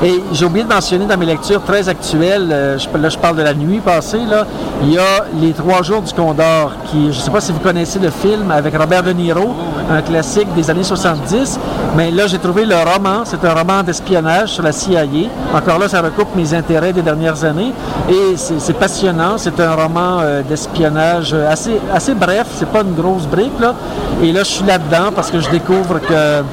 Et 0.04 0.22
j'ai 0.34 0.44
oublié 0.44 0.66
de 0.66 0.70
mentionner 0.70 1.06
dans 1.06 1.18
mes 1.18 1.26
lectures 1.26 1.64
très 1.64 1.88
actuelles, 1.88 2.50
euh, 2.52 2.78
là 3.00 3.08
je 3.08 3.18
parle 3.18 3.38
de 3.38 3.42
la 3.42 3.54
nuit 3.54 3.80
passée, 3.80 4.20
là, 4.30 4.46
il 4.82 4.92
y 4.92 4.98
a 4.98 5.26
Les 5.40 5.54
Trois 5.54 5.82
Jours 5.82 6.02
du 6.02 6.12
Condor, 6.12 6.74
qui, 6.88 7.14
je 7.14 7.18
ne 7.18 7.24
sais 7.24 7.32
pas 7.32 7.40
si 7.40 7.54
vous 7.54 7.60
connaissez 7.60 8.00
le 8.00 8.10
film 8.10 8.52
avec 8.52 8.78
Robert 8.78 9.04
De 9.04 9.12
Niro, 9.12 9.56
un 9.90 10.02
classique 10.02 10.54
des 10.56 10.70
années 10.70 10.84
70, 10.84 11.58
mais 11.96 12.12
là 12.12 12.28
j'ai 12.28 12.38
trouvé 12.38 12.66
le 12.66 12.76
roman, 12.76 13.24
c'est 13.24 13.46
un 13.46 13.54
roman 13.54 13.82
d'espionnage 13.82 14.50
sur 14.50 14.64
la 14.64 14.74
CIA. 14.74 15.06
Encore 15.54 15.80
là, 15.80 15.88
ça 15.88 16.02
recoupe 16.02 16.36
mes 16.36 16.54
intérêts 16.54 16.92
des 16.92 17.02
dernières 17.02 17.44
années. 17.46 17.72
Et 18.10 18.36
c'est 18.36 18.78
passionnant, 18.78 19.38
c'est 19.38 19.58
un 19.60 19.74
roman 19.74 20.20
euh, 20.20 20.42
d'espionnage 20.42 21.34
assez, 21.34 21.80
assez 21.94 22.14
bref, 22.14 22.48
c'est 22.56 22.70
pas 22.70 22.82
une 22.82 22.94
grosse 22.94 23.26
brique, 23.26 23.58
là. 23.60 23.74
Et 24.22 24.34
là, 24.34 24.44
je 24.44 24.50
suis 24.50 24.66
là-dedans 24.66 25.12
parce 25.16 25.32
que 25.32 25.40
je 25.40 25.50
découvre 25.50 26.00
que 26.00 26.44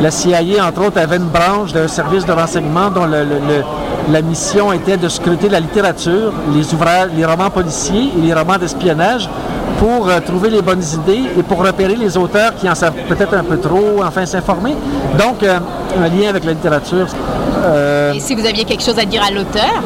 la 0.00 0.10
CIA, 0.10 0.64
entre 0.66 0.86
autres, 0.86 0.98
avait 1.00 1.16
une 1.16 1.28
branche 1.28 1.72
d'un 1.72 1.88
service 1.88 2.24
de 2.24 2.32
renseignement 2.32 2.90
dont 2.90 3.04
le- 3.06 3.24
le- 3.24 3.38
le- 3.48 3.64
la 4.12 4.22
mission 4.22 4.72
était 4.72 4.96
de 4.96 5.08
scruter 5.08 5.48
la 5.48 5.58
littérature, 5.60 6.32
les 6.54 6.72
ouvrages, 6.74 7.10
les 7.16 7.24
romans 7.24 7.50
policiers 7.50 8.10
et 8.16 8.20
les 8.20 8.34
romans 8.34 8.56
d'espionnage 8.58 9.28
pour 9.78 10.08
euh, 10.08 10.20
trouver 10.20 10.50
les 10.50 10.62
bonnes 10.62 10.82
idées 10.94 11.24
et 11.38 11.42
pour 11.42 11.58
repérer 11.64 11.96
les 11.96 12.16
auteurs 12.16 12.54
qui 12.54 12.68
en 12.68 12.74
savent 12.74 12.94
peut-être 13.08 13.34
un 13.34 13.42
peu 13.44 13.58
trop, 13.58 14.02
enfin 14.06 14.24
s'informer. 14.24 14.74
Donc, 15.18 15.42
euh, 15.42 15.58
un 15.98 16.08
lien 16.08 16.28
avec 16.28 16.44
la 16.44 16.52
littérature. 16.52 17.06
Euh, 17.64 18.12
Et 18.12 18.20
si 18.20 18.34
vous 18.34 18.46
aviez 18.46 18.64
quelque 18.64 18.82
chose 18.82 18.98
à 18.98 19.04
dire 19.04 19.22
à 19.26 19.30
l'auteur? 19.30 19.82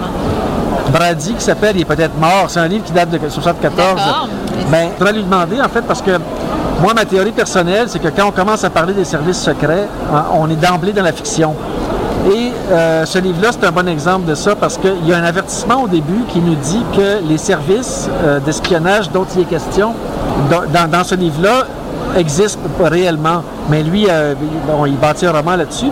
Brady 0.92 1.34
qui 1.34 1.44
s'appelle 1.44 1.76
Il 1.76 1.82
est 1.82 1.84
peut-être 1.84 2.16
mort. 2.18 2.46
C'est 2.48 2.60
un 2.60 2.68
livre 2.68 2.84
qui 2.84 2.92
date 2.92 3.10
de 3.10 3.18
74. 3.28 3.94
D'accord. 3.96 4.28
Ben, 4.70 4.88
je 4.92 4.98
voudrais 4.98 5.12
lui 5.12 5.22
demander, 5.22 5.60
en 5.60 5.68
fait, 5.68 5.82
parce 5.82 6.02
que 6.02 6.12
moi, 6.80 6.94
ma 6.94 7.04
théorie 7.04 7.32
personnelle, 7.32 7.88
c'est 7.88 7.98
que 7.98 8.08
quand 8.08 8.28
on 8.28 8.30
commence 8.30 8.64
à 8.64 8.70
parler 8.70 8.94
des 8.94 9.04
services 9.04 9.40
secrets, 9.40 9.86
hein, 10.12 10.24
on 10.32 10.48
est 10.48 10.56
d'emblée 10.56 10.92
dans 10.92 11.02
la 11.02 11.12
fiction. 11.12 11.54
Et 12.32 12.52
euh, 12.70 13.04
ce 13.04 13.18
livre-là, 13.18 13.50
c'est 13.52 13.66
un 13.66 13.72
bon 13.72 13.86
exemple 13.86 14.26
de 14.26 14.34
ça 14.34 14.54
parce 14.54 14.78
qu'il 14.78 15.06
y 15.06 15.12
a 15.12 15.18
un 15.18 15.24
avertissement 15.24 15.82
au 15.82 15.88
début 15.88 16.22
qui 16.28 16.38
nous 16.38 16.54
dit 16.54 16.82
que 16.96 17.26
les 17.26 17.36
services 17.36 18.08
euh, 18.24 18.40
d'espionnage 18.40 19.10
dont 19.10 19.26
il 19.36 19.42
est 19.42 19.44
question 19.44 19.94
dans, 20.50 21.04
ce 21.04 21.14
livre-là 21.14 21.66
existent 22.16 22.60
réellement. 22.82 23.42
Mais 23.68 23.82
lui, 23.82 24.06
euh, 24.08 24.34
il 24.86 24.96
bâtit 24.96 25.26
un 25.26 25.32
roman 25.32 25.56
là-dessus. 25.56 25.90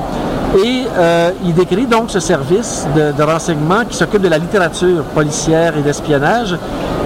Et 0.56 0.86
euh, 0.96 1.30
il 1.44 1.54
décrit 1.54 1.86
donc 1.86 2.10
ce 2.10 2.20
service 2.20 2.86
de, 2.96 3.22
renseignement 3.22 3.84
qui 3.88 3.96
s'occupe 3.96 4.22
de 4.22 4.28
la 4.28 4.38
littérature 4.38 5.04
policière 5.14 5.76
et 5.76 5.82
d'espionnage. 5.82 6.56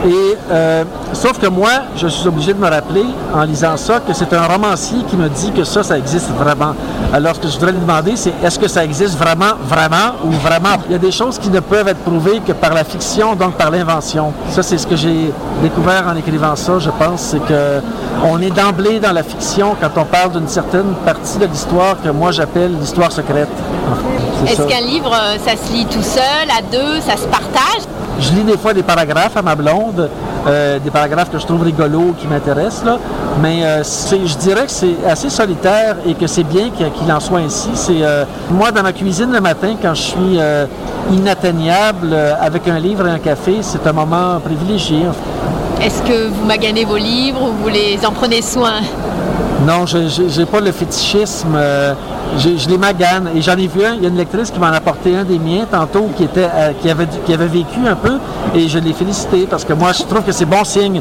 Et 0.06 0.36
euh, 0.50 0.84
sauf 1.12 1.38
que 1.38 1.46
moi, 1.46 1.70
je 1.96 2.06
suis 2.08 2.26
obligé 2.28 2.54
de 2.54 2.58
me 2.58 2.68
rappeler 2.68 3.04
en 3.34 3.42
lisant 3.42 3.76
ça 3.76 4.00
que 4.00 4.12
c'est 4.12 4.32
un 4.32 4.46
romancier 4.46 4.98
qui 5.08 5.16
me 5.16 5.28
dit 5.28 5.52
que 5.52 5.64
ça, 5.64 5.82
ça 5.82 5.98
existe 5.98 6.30
vraiment. 6.30 6.74
Alors 7.12 7.34
ce 7.36 7.40
que 7.40 7.48
je 7.48 7.54
voudrais 7.54 7.72
lui 7.72 7.80
demander, 7.80 8.16
c'est 8.16 8.32
est-ce 8.42 8.58
que 8.58 8.68
ça 8.68 8.84
existe 8.84 9.16
vraiment, 9.18 9.54
vraiment 9.68 10.14
ou 10.24 10.30
vraiment? 10.30 10.76
Il 10.86 10.92
y 10.92 10.96
a 10.96 10.98
des 10.98 11.12
choses 11.12 11.38
qui 11.38 11.50
ne 11.50 11.60
peuvent 11.60 11.88
être 11.88 12.00
prouvées 12.00 12.40
que 12.40 12.52
par 12.52 12.74
la 12.74 12.84
fiction, 12.84 13.34
donc 13.34 13.54
par 13.54 13.70
l'invention. 13.70 14.32
Ça, 14.50 14.62
c'est 14.62 14.78
ce 14.78 14.86
que 14.86 14.96
j'ai 14.96 15.32
découvert 15.62 16.06
en 16.08 16.16
écrivant 16.16 16.56
ça. 16.56 16.78
Je 16.78 16.90
pense, 16.90 17.20
c'est 17.20 17.44
que 17.44 17.80
on 18.24 18.40
est 18.40 18.50
d'emblée 18.50 19.00
dans 19.00 19.12
la 19.12 19.22
fiction 19.22 19.74
quand 19.80 20.00
on 20.00 20.04
parle 20.04 20.32
d'une 20.32 20.48
certaine 20.48 20.94
partie 21.04 21.38
de 21.38 21.46
l'histoire 21.46 22.00
que 22.02 22.08
moi 22.08 22.30
j'appelle 22.30 22.72
l'histoire 22.78 23.10
secrète. 23.10 23.31
C'est 24.44 24.52
Est-ce 24.52 24.62
qu'un 24.62 24.80
livre, 24.80 25.12
euh, 25.12 25.36
ça 25.44 25.52
se 25.56 25.72
lit 25.72 25.86
tout 25.86 26.02
seul, 26.02 26.48
à 26.50 26.60
deux, 26.70 27.00
ça 27.00 27.16
se 27.16 27.26
partage? 27.26 27.82
Je 28.20 28.30
lis 28.32 28.42
des 28.44 28.58
fois 28.58 28.74
des 28.74 28.82
paragraphes 28.82 29.36
à 29.36 29.42
ma 29.42 29.54
blonde, 29.54 30.08
euh, 30.46 30.78
des 30.78 30.90
paragraphes 30.90 31.30
que 31.30 31.38
je 31.38 31.46
trouve 31.46 31.62
rigolos, 31.62 32.14
qui 32.18 32.26
m'intéressent, 32.26 32.84
là. 32.84 32.98
mais 33.40 33.64
euh, 33.64 33.82
c'est- 33.84 34.26
je 34.26 34.36
dirais 34.36 34.66
que 34.66 34.70
c'est 34.70 34.96
assez 35.08 35.30
solitaire 35.30 35.96
et 36.06 36.14
que 36.14 36.26
c'est 36.26 36.44
bien 36.44 36.70
qu'il 36.70 37.10
en 37.12 37.20
soit 37.20 37.38
ainsi. 37.38 37.70
C'est 37.74 38.02
euh, 38.02 38.24
Moi, 38.50 38.70
dans 38.70 38.82
ma 38.82 38.92
cuisine 38.92 39.32
le 39.32 39.40
matin, 39.40 39.74
quand 39.80 39.94
je 39.94 40.02
suis 40.02 40.38
inatteignable, 41.10 42.14
avec 42.40 42.68
un 42.68 42.78
livre 42.78 43.06
et 43.06 43.10
un 43.10 43.18
café, 43.18 43.58
c'est 43.62 43.86
un 43.86 43.92
moment 43.92 44.38
privilégié. 44.44 45.02
Est-ce 45.80 46.02
que 46.02 46.28
vous 46.28 46.44
maganez 46.44 46.84
vos 46.84 46.96
livres 46.96 47.42
ou 47.42 47.52
vous 47.62 47.68
les 47.68 47.98
en 48.06 48.12
prenez 48.12 48.42
soin? 48.42 48.74
Non, 49.66 49.86
je 49.86 50.38
n'ai 50.40 50.46
pas 50.46 50.60
le 50.60 50.72
fétichisme. 50.72 51.54
euh, 51.56 51.94
je, 52.38 52.68
les 52.68 52.78
magane. 52.78 53.30
Et 53.34 53.42
j'en 53.42 53.56
ai 53.56 53.66
vu 53.66 53.84
un, 53.84 53.94
il 53.94 54.02
y 54.02 54.06
a 54.06 54.08
une 54.08 54.16
lectrice 54.16 54.50
qui 54.50 54.58
m'en 54.58 54.66
a 54.66 54.76
apporté 54.76 55.16
un 55.16 55.24
des 55.24 55.38
miens 55.38 55.66
tantôt 55.70 56.08
qui, 56.16 56.24
était, 56.24 56.48
euh, 56.52 56.72
qui, 56.80 56.90
avait, 56.90 57.06
qui 57.24 57.32
avait 57.34 57.46
vécu 57.46 57.80
un 57.88 57.94
peu 57.96 58.18
et 58.54 58.68
je 58.68 58.78
l'ai 58.78 58.92
félicité 58.92 59.46
parce 59.48 59.64
que 59.64 59.72
moi, 59.72 59.92
je 59.92 60.02
trouve 60.04 60.22
que 60.22 60.32
c'est 60.32 60.44
bon 60.46 60.64
signe. 60.64 61.00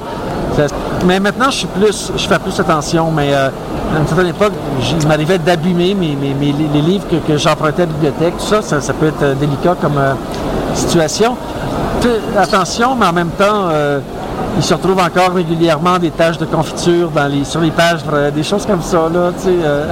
Mais 1.05 1.19
maintenant, 1.19 1.49
je 1.49 1.57
suis 1.57 1.67
plus, 1.67 2.11
je 2.15 2.27
fais 2.27 2.37
plus 2.39 2.59
attention. 2.59 3.09
Mais 3.11 3.33
euh, 3.33 3.49
à 3.95 3.99
une 3.99 4.07
certaine 4.07 4.27
époque, 4.27 4.53
il 5.01 5.07
m'arrivait 5.07 5.39
d'abîmer 5.39 5.93
mes, 5.93 6.15
mes- 6.15 6.33
les 6.73 6.81
livres 6.81 7.05
que, 7.27 7.37
j'empruntais 7.37 7.83
à 7.83 7.85
la 7.85 7.91
bibliothèque. 7.93 8.37
Tout 8.37 8.61
ça, 8.61 8.61
ça, 8.61 8.93
peut 8.93 9.07
être 9.07 9.23
euh, 9.23 9.33
délicat 9.35 9.75
comme 9.81 9.99
situation. 10.73 11.35
Attention, 12.37 12.95
mais 12.95 13.05
en 13.05 13.13
même 13.13 13.29
temps, 13.29 13.69
il 14.57 14.63
se 14.63 14.73
retrouve 14.73 14.99
encore 14.99 15.33
régulièrement 15.33 15.97
des 15.97 16.11
taches 16.11 16.37
de 16.37 16.45
confiture 16.45 17.09
dans 17.09 17.27
les, 17.27 17.43
sur 17.43 17.61
les 17.61 17.71
pages, 17.71 18.01
euh, 18.11 18.31
des 18.31 18.43
choses 18.43 18.65
comme 18.65 18.81
ça. 18.81 19.09
Là, 19.11 19.31
tu 19.35 19.45
sais, 19.45 19.55
euh. 19.63 19.91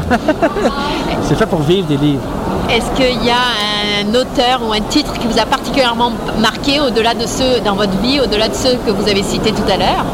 c'est 1.24 1.36
fait 1.36 1.46
pour 1.46 1.62
vivre 1.62 1.88
des 1.88 1.98
livres. 1.98 2.22
Est-ce 2.70 2.92
qu'il 2.92 3.24
y 3.26 3.32
a 3.32 4.04
un 4.04 4.14
auteur 4.14 4.62
ou 4.68 4.74
un 4.74 4.82
titre 4.82 5.14
qui 5.14 5.28
vous 5.28 5.40
a 5.40 5.46
particulièrement 5.46 6.12
marqué 6.40 6.80
au-delà 6.80 7.14
de 7.14 7.26
ceux 7.26 7.62
dans 7.66 7.74
votre 7.74 7.98
vie, 7.98 8.20
au-delà 8.20 8.48
de 8.48 8.54
ceux 8.54 8.76
que 8.86 8.92
vous 8.92 9.10
avez 9.10 9.24
cités 9.24 9.52
tout 9.52 9.72
à 9.72 9.78
l'heure? 9.78 10.06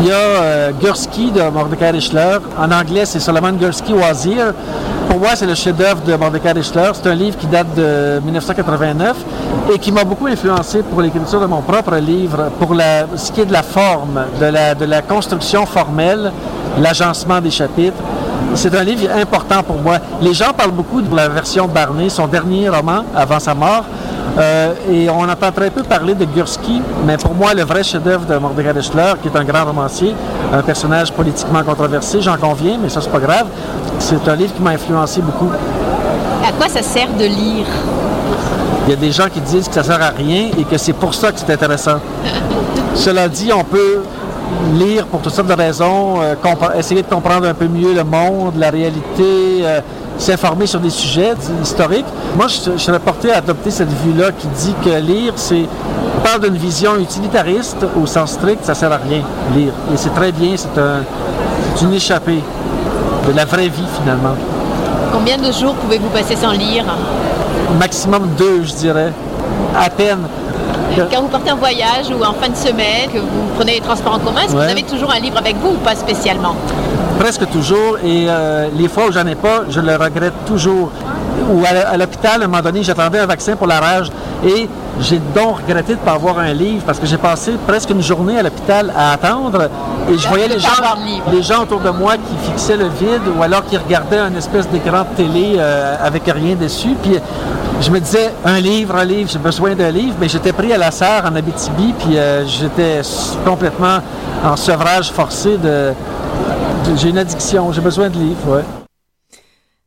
Il 0.00 0.06
y 0.06 0.12
a 0.12 0.14
euh, 0.14 0.70
Gursky 0.72 1.30
de 1.30 1.42
Mordecai 1.48 1.90
Richler. 1.90 2.38
En 2.58 2.70
anglais, 2.72 3.04
c'est 3.06 3.20
Solomon 3.20 3.52
Gursky 3.52 3.92
Wazir. 3.92 4.52
Pour 5.08 5.20
moi, 5.20 5.30
c'est 5.36 5.46
le 5.46 5.54
chef-d'œuvre 5.54 6.02
de 6.02 6.14
Mordecai 6.16 6.52
Richler. 6.52 6.90
C'est 6.94 7.08
un 7.08 7.14
livre 7.14 7.38
qui 7.38 7.46
date 7.46 7.74
de 7.74 8.20
1989 8.24 9.16
et 9.72 9.78
qui 9.78 9.92
m'a 9.92 10.04
beaucoup 10.04 10.26
influencé 10.26 10.82
pour 10.82 11.00
l'écriture 11.00 11.40
de 11.40 11.46
mon 11.46 11.62
propre 11.62 11.96
livre, 11.96 12.50
pour 12.58 12.74
ce 13.16 13.32
qui 13.32 13.40
est 13.40 13.46
de 13.46 13.52
la 13.52 13.62
forme, 13.62 14.24
de 14.40 14.46
la, 14.46 14.74
de 14.74 14.84
la 14.84 15.02
construction 15.02 15.64
formelle, 15.64 16.32
l'agencement 16.78 17.40
des 17.40 17.50
chapitres. 17.50 17.96
C'est 18.54 18.74
un 18.74 18.82
livre 18.82 19.08
important 19.14 19.62
pour 19.62 19.76
moi. 19.76 19.98
Les 20.22 20.34
gens 20.34 20.52
parlent 20.52 20.72
beaucoup 20.72 21.00
de 21.00 21.14
la 21.14 21.28
version 21.28 21.68
Barney, 21.68 22.08
son 22.08 22.26
dernier 22.26 22.68
roman 22.68 23.04
avant 23.14 23.38
sa 23.38 23.54
mort. 23.54 23.84
Euh, 24.38 24.74
et 24.90 25.08
on 25.08 25.22
entend 25.22 25.50
très 25.50 25.70
peu 25.70 25.82
parler 25.82 26.14
de 26.14 26.24
Gursky, 26.24 26.82
mais 27.06 27.16
pour 27.16 27.34
moi, 27.34 27.54
le 27.54 27.62
vrai 27.62 27.82
chef-d'œuvre 27.82 28.26
de 28.26 28.36
Mordecai 28.36 28.70
Richler, 28.70 29.14
qui 29.22 29.28
est 29.28 29.36
un 29.36 29.44
grand 29.44 29.64
romancier, 29.64 30.14
un 30.52 30.62
personnage 30.62 31.12
politiquement 31.12 31.62
controversé, 31.62 32.20
j'en 32.20 32.36
conviens, 32.36 32.78
mais 32.82 32.88
ça, 32.88 33.00
c'est 33.00 33.10
pas 33.10 33.20
grave. 33.20 33.46
C'est 33.98 34.28
un 34.28 34.36
livre 34.36 34.54
qui 34.54 34.62
m'a 34.62 34.70
influencé 34.70 35.22
beaucoup. 35.22 35.50
À 36.46 36.52
quoi 36.52 36.68
ça 36.68 36.82
sert 36.82 37.08
de 37.18 37.24
lire? 37.24 37.66
Il 38.86 38.90
y 38.90 38.92
a 38.92 38.96
des 38.96 39.10
gens 39.10 39.28
qui 39.32 39.40
disent 39.40 39.68
que 39.68 39.74
ça 39.74 39.82
sert 39.82 40.00
à 40.02 40.10
rien 40.10 40.50
et 40.56 40.64
que 40.64 40.76
c'est 40.78 40.92
pour 40.92 41.14
ça 41.14 41.32
que 41.32 41.40
c'est 41.40 41.52
intéressant. 41.52 41.96
Cela 42.94 43.28
dit, 43.28 43.50
on 43.52 43.64
peut 43.64 44.02
lire 44.74 45.06
pour 45.06 45.20
toutes 45.20 45.32
sortes 45.32 45.48
de 45.48 45.54
raisons, 45.54 46.20
euh, 46.20 46.34
essayer 46.78 47.02
de 47.02 47.08
comprendre 47.08 47.46
un 47.46 47.54
peu 47.54 47.66
mieux 47.66 47.94
le 47.94 48.04
monde, 48.04 48.54
la 48.56 48.70
réalité, 48.70 49.62
euh, 49.62 49.80
s'informer 50.18 50.66
sur 50.66 50.80
des 50.80 50.90
sujets 50.90 51.34
historiques. 51.62 52.06
Moi, 52.36 52.46
je, 52.48 52.72
je 52.72 52.78
serais 52.78 52.98
porté 52.98 53.32
à 53.32 53.38
adopter 53.38 53.70
cette 53.70 53.92
vue-là 54.04 54.32
qui 54.32 54.46
dit 54.48 54.74
que 54.84 54.90
lire, 54.98 55.32
c'est 55.36 55.66
on 56.18 56.20
parle 56.20 56.40
d'une 56.40 56.56
vision 56.56 56.96
utilitariste 56.96 57.86
au 58.00 58.06
sens 58.06 58.32
strict, 58.32 58.64
ça 58.64 58.74
sert 58.74 58.90
à 58.90 58.96
rien, 58.96 59.22
lire. 59.54 59.72
Et 59.92 59.96
c'est 59.96 60.14
très 60.14 60.32
bien, 60.32 60.54
c'est 60.56 60.80
un, 60.80 61.02
une 61.82 61.92
échappée 61.92 62.42
de 63.28 63.32
la 63.36 63.44
vraie 63.44 63.68
vie 63.68 63.86
finalement. 64.00 64.34
Combien 65.12 65.38
de 65.38 65.52
jours 65.52 65.74
pouvez-vous 65.74 66.08
passer 66.08 66.34
sans 66.36 66.52
lire? 66.52 66.84
Maximum 67.78 68.28
deux, 68.36 68.62
je 68.64 68.74
dirais. 68.74 69.12
À 69.78 69.90
peine. 69.90 70.20
Quand 71.12 71.20
vous 71.20 71.28
partez 71.28 71.52
en 71.52 71.56
voyage 71.56 72.06
ou 72.10 72.24
en 72.24 72.32
fin 72.32 72.48
de 72.48 72.56
semaine, 72.56 73.10
que 73.12 73.18
vous 73.18 73.46
prenez 73.56 73.74
les 73.74 73.80
transports 73.80 74.14
en 74.14 74.18
commun, 74.18 74.40
est-ce 74.40 74.52
que 74.52 74.56
vous 74.56 74.70
avez 74.70 74.82
toujours 74.82 75.12
un 75.12 75.18
livre 75.18 75.36
avec 75.36 75.56
vous 75.60 75.70
ou 75.74 75.78
pas 75.78 75.94
spécialement? 75.94 76.56
Presque 77.18 77.48
toujours. 77.50 77.98
Et 78.04 78.26
euh, 78.28 78.68
les 78.76 78.88
fois 78.88 79.06
où 79.08 79.12
j'en 79.12 79.26
ai 79.26 79.34
pas, 79.34 79.64
je 79.68 79.80
le 79.80 79.96
regrette 79.96 80.44
toujours. 80.46 80.90
ou 81.50 81.62
à, 81.64 81.96
l'hôpital, 81.96 82.42
à 82.42 82.44
un 82.44 82.48
moment 82.48 82.62
donné, 82.62 82.82
j'attendais 82.82 83.18
un 83.18 83.26
vaccin 83.26 83.56
pour 83.56 83.66
la 83.66 83.80
rage. 83.80 84.10
Et 84.44 84.68
j'ai 85.00 85.20
donc 85.34 85.58
regretté 85.58 85.94
de 85.94 86.00
ne 86.00 86.04
pas 86.04 86.12
avoir 86.12 86.38
un 86.38 86.52
livre 86.52 86.82
parce 86.84 86.98
que 86.98 87.06
j'ai 87.06 87.18
passé 87.18 87.52
presque 87.66 87.90
une 87.90 88.02
journée 88.02 88.38
à 88.38 88.42
l'hôpital 88.42 88.92
à 88.96 89.12
attendre 89.12 89.68
et 90.10 90.16
je 90.16 90.28
voyais 90.28 90.48
les 90.48 91.42
gens, 91.42 91.62
autour 91.62 91.80
de 91.80 91.90
moi 91.90 92.14
qui 92.14 92.50
fixaient 92.50 92.76
le 92.76 92.88
vide 92.88 93.22
ou 93.36 93.42
alors 93.42 93.64
qui 93.64 93.76
regardaient 93.76 94.18
un 94.18 94.34
espèce 94.34 94.68
d'écran 94.68 95.00
de 95.00 95.16
télé 95.16 95.56
euh, 95.58 95.96
avec 96.00 96.22
rien 96.26 96.54
dessus. 96.54 96.96
Puis 97.02 97.18
je 97.80 97.90
me 97.90 98.00
disais, 98.00 98.32
un 98.44 98.58
livre, 98.58 98.96
un 98.96 99.04
livre, 99.04 99.28
j'ai 99.30 99.38
besoin 99.38 99.74
d'un 99.74 99.90
livre. 99.90 100.14
Mais 100.20 100.28
j'étais 100.28 100.52
pris 100.52 100.72
à 100.72 100.78
la 100.78 100.90
serre 100.90 101.24
en 101.30 101.34
Abitibi, 101.34 101.92
puis 101.98 102.16
euh, 102.16 102.46
j'étais 102.46 103.00
complètement 103.44 103.98
en 104.44 104.56
sevrage 104.56 105.10
forcé 105.10 105.56
de... 105.58 105.92
j'ai 106.94 107.08
une 107.08 107.18
addiction, 107.18 107.72
j'ai 107.72 107.80
besoin 107.80 108.08
de 108.08 108.18
livres, 108.18 108.56
ouais. 108.56 108.64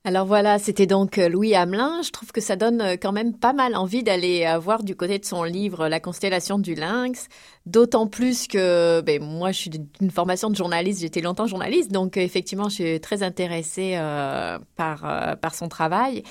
Alors 0.05 0.25
voilà, 0.25 0.59
c'était 0.59 0.88
donc 0.88 1.17
euh, 1.17 1.27
Louis 1.27 1.53
Hamelin. 1.53 2.01
Je 2.03 2.09
trouve 2.12 2.31
que 2.31 2.39
ça 2.39 2.55
donne 2.55 2.81
euh, 2.81 2.95
quand 2.99 3.12
même 3.12 3.33
pas 3.38 3.51
mal 3.51 3.75
envie 3.75 4.01
d'aller 4.01 4.45
euh, 4.47 4.57
voir 4.57 4.81
du 4.81 4.95
côté 4.95 5.19
de 5.19 5.25
son 5.25 5.43
livre 5.43 5.89
La 5.89 5.99
constellation 5.99 6.57
du 6.57 6.73
lynx. 6.73 7.27
D'autant 7.65 8.07
plus 8.07 8.47
que 8.47 9.01
ben, 9.01 9.21
moi, 9.21 9.51
je 9.51 9.59
suis 9.59 9.69
d'une 9.69 10.09
formation 10.09 10.49
de 10.49 10.55
journaliste, 10.55 11.01
j'étais 11.01 11.19
longtemps 11.21 11.47
journaliste, 11.47 11.91
donc 11.91 12.17
effectivement, 12.17 12.69
je 12.69 12.75
suis 12.75 12.99
très 13.01 13.21
intéressée 13.21 13.95
par, 14.75 15.38
par 15.39 15.53
son 15.53 15.67
travail. 15.67 16.23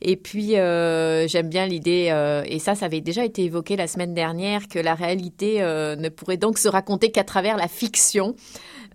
Et 0.00 0.14
puis, 0.14 0.50
j'aime 0.50 1.48
bien 1.48 1.66
l'idée, 1.66 2.14
et 2.46 2.58
ça, 2.60 2.76
ça 2.76 2.86
avait 2.86 3.00
déjà 3.00 3.24
été 3.24 3.42
évoqué 3.42 3.74
la 3.74 3.88
semaine 3.88 4.14
dernière, 4.14 4.68
que 4.68 4.78
la 4.78 4.94
réalité 4.94 5.58
ne 5.62 6.08
pourrait 6.10 6.36
donc 6.36 6.58
se 6.58 6.68
raconter 6.68 7.10
qu'à 7.10 7.24
travers 7.24 7.56
la 7.56 7.66
fiction. 7.66 8.36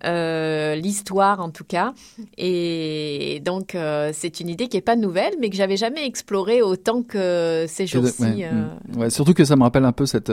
Euh, 0.04 0.74
l'histoire 0.76 1.40
en 1.40 1.50
tout 1.50 1.64
cas. 1.64 1.92
Et 2.38 3.42
donc 3.44 3.74
euh, 3.74 4.10
c'est 4.14 4.40
une 4.40 4.48
idée 4.48 4.68
qui 4.68 4.76
est 4.76 4.82
pas 4.82 4.96
nouvelle, 4.96 5.34
mais 5.40 5.50
que 5.50 5.56
j'avais 5.56 5.76
jamais 5.76 6.06
explorée 6.06 6.62
autant 6.62 7.02
que 7.02 7.66
ces 7.68 7.86
jours-ci. 7.86 8.44
Euh. 8.44 8.68
Ouais, 8.96 9.10
surtout 9.10 9.34
que 9.34 9.44
ça 9.44 9.56
me 9.56 9.62
rappelle 9.62 9.84
un 9.84 9.92
peu 9.92 10.06
cette 10.06 10.32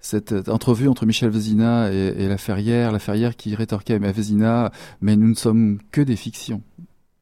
cette 0.00 0.48
entrevue 0.48 0.88
entre 0.88 1.06
Michel 1.06 1.30
Vézina 1.30 1.92
et, 1.92 2.14
et 2.18 2.28
la 2.28 2.38
Ferrière, 2.38 2.90
la 2.90 2.98
Ferrière 2.98 3.36
qui 3.36 3.54
rétorquait 3.54 3.94
à 3.94 4.12
Vézina, 4.12 4.72
mais 5.00 5.16
nous 5.16 5.28
ne 5.28 5.34
sommes 5.34 5.78
que 5.92 6.00
des 6.00 6.16
fictions 6.16 6.62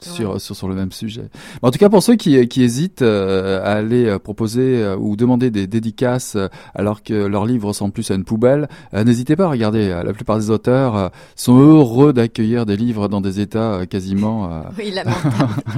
sur, 0.03 0.41
sur, 0.41 0.57
sur 0.57 0.69
le 0.69 0.75
même 0.75 0.93
sujet. 0.93 1.29
En 1.63 1.71
tout 1.71 1.79
cas, 1.79 1.89
pour 1.89 2.03
ceux 2.03 2.17
qui, 2.17 2.47
qui 2.49 2.63
hésitent 2.63 3.03
euh, 3.03 3.61
à 3.63 3.73
aller 3.73 4.07
euh, 4.07 4.19
proposer 4.19 4.83
euh, 4.83 4.97
ou 4.97 5.17
demander 5.17 5.51
des 5.51 5.67
dédicaces 5.67 6.37
alors 6.75 7.03
que 7.03 7.15
leur 7.15 7.47
livre 7.47 7.69
ressemble 7.69 7.93
plus 7.93 8.11
à 8.11 8.15
une 8.15 8.25
poubelle, 8.25 8.69
n'hésitez 8.93 9.37
pas 9.37 9.45
à 9.45 9.51
regarder. 9.51 9.89
La 10.05 10.13
plupart 10.13 10.39
des 10.39 10.51
auteurs 10.51 11.11
sont 11.37 11.59
heureux 11.59 12.13
d'accueillir 12.13 12.67
des 12.67 12.77
livres 12.77 13.09
dans 13.09 13.21
des 13.21 13.41
états 13.41 13.87
quasiment 13.87 14.65
oui, 14.79 14.93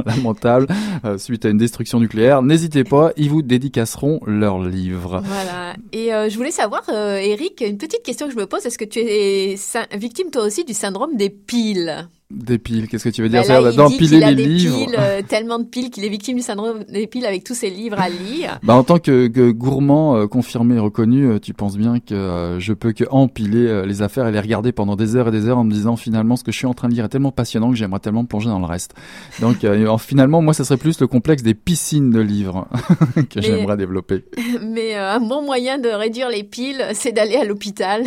lamentables 0.06 0.66
suite 1.18 1.44
à 1.44 1.48
une 1.48 1.58
destruction 1.58 2.00
nucléaire. 2.00 2.42
N'hésitez 2.42 2.84
pas, 2.84 3.12
ils 3.16 3.30
vous 3.30 3.42
dédicaceront 3.42 4.20
leurs 4.26 4.62
livres. 4.62 5.22
Voilà. 5.24 5.74
Et 5.92 6.10
je 6.30 6.36
voulais 6.36 6.50
savoir, 6.50 6.82
Eric, 6.88 7.62
une 7.66 7.78
petite 7.78 8.02
question 8.02 8.26
que 8.26 8.32
je 8.32 8.38
me 8.38 8.46
pose, 8.46 8.64
est-ce 8.66 8.78
que 8.78 8.84
tu 8.84 9.00
es 9.00 9.56
victime 9.96 10.30
toi 10.30 10.44
aussi 10.44 10.64
du 10.64 10.74
syndrome 10.74 11.16
des 11.16 11.30
piles? 11.30 12.08
Des 12.30 12.58
piles, 12.58 12.88
qu'est-ce 12.88 13.04
que 13.04 13.10
tu 13.10 13.22
veux 13.22 13.28
dire? 13.28 13.42
Bah 13.46 13.72
d'empiler 13.72 14.18
les 14.18 14.34
livres. 14.34 14.86
Piles, 14.86 14.96
euh, 14.98 15.20
tellement 15.28 15.58
de 15.58 15.64
piles 15.64 15.90
qu'il 15.90 16.04
est 16.04 16.08
victime 16.08 16.36
du 16.36 16.42
syndrome 16.42 16.84
des 16.88 17.06
piles 17.06 17.26
avec 17.26 17.44
tous 17.44 17.54
ses 17.54 17.70
livres 17.70 18.00
à 18.00 18.08
lire. 18.08 18.58
Bah, 18.62 18.74
en 18.74 18.82
tant 18.82 18.98
que, 18.98 19.28
gourmand 19.50 20.16
euh, 20.16 20.26
confirmé 20.26 20.76
et 20.76 20.78
reconnu, 20.78 21.26
euh, 21.26 21.38
tu 21.38 21.52
penses 21.52 21.76
bien 21.76 22.00
que 22.00 22.56
je 22.58 22.72
peux 22.72 22.92
que 22.92 23.04
empiler 23.10 23.84
les 23.86 24.02
affaires 24.02 24.26
et 24.26 24.32
les 24.32 24.40
regarder 24.40 24.72
pendant 24.72 24.96
des 24.96 25.16
heures 25.16 25.28
et 25.28 25.30
des 25.30 25.46
heures 25.46 25.58
en 25.58 25.64
me 25.64 25.72
disant 25.72 25.96
finalement 25.96 26.36
ce 26.36 26.44
que 26.44 26.52
je 26.52 26.56
suis 26.56 26.66
en 26.66 26.74
train 26.74 26.88
de 26.88 26.94
lire 26.94 27.04
est 27.04 27.08
tellement 27.08 27.30
passionnant 27.30 27.70
que 27.70 27.76
j'aimerais 27.76 28.00
tellement 28.00 28.24
plonger 28.24 28.48
dans 28.48 28.58
le 28.58 28.66
reste. 28.66 28.94
Donc 29.40 29.66
finalement, 29.98 30.40
moi, 30.40 30.54
ça 30.54 30.64
serait 30.64 30.78
plus 30.78 31.00
le 31.00 31.06
complexe 31.06 31.42
des 31.42 31.54
piscines 31.54 32.10
de 32.10 32.20
livres 32.20 32.68
que 33.30 33.40
j'aimerais 33.40 33.76
développer. 33.76 34.24
Mais 34.62 34.94
un 34.94 35.20
bon 35.20 35.42
moyen 35.42 35.78
de 35.78 35.88
réduire 35.88 36.30
les 36.30 36.42
piles, 36.42 36.84
c'est 36.94 37.12
d'aller 37.12 37.36
à 37.36 37.44
l'hôpital 37.44 38.02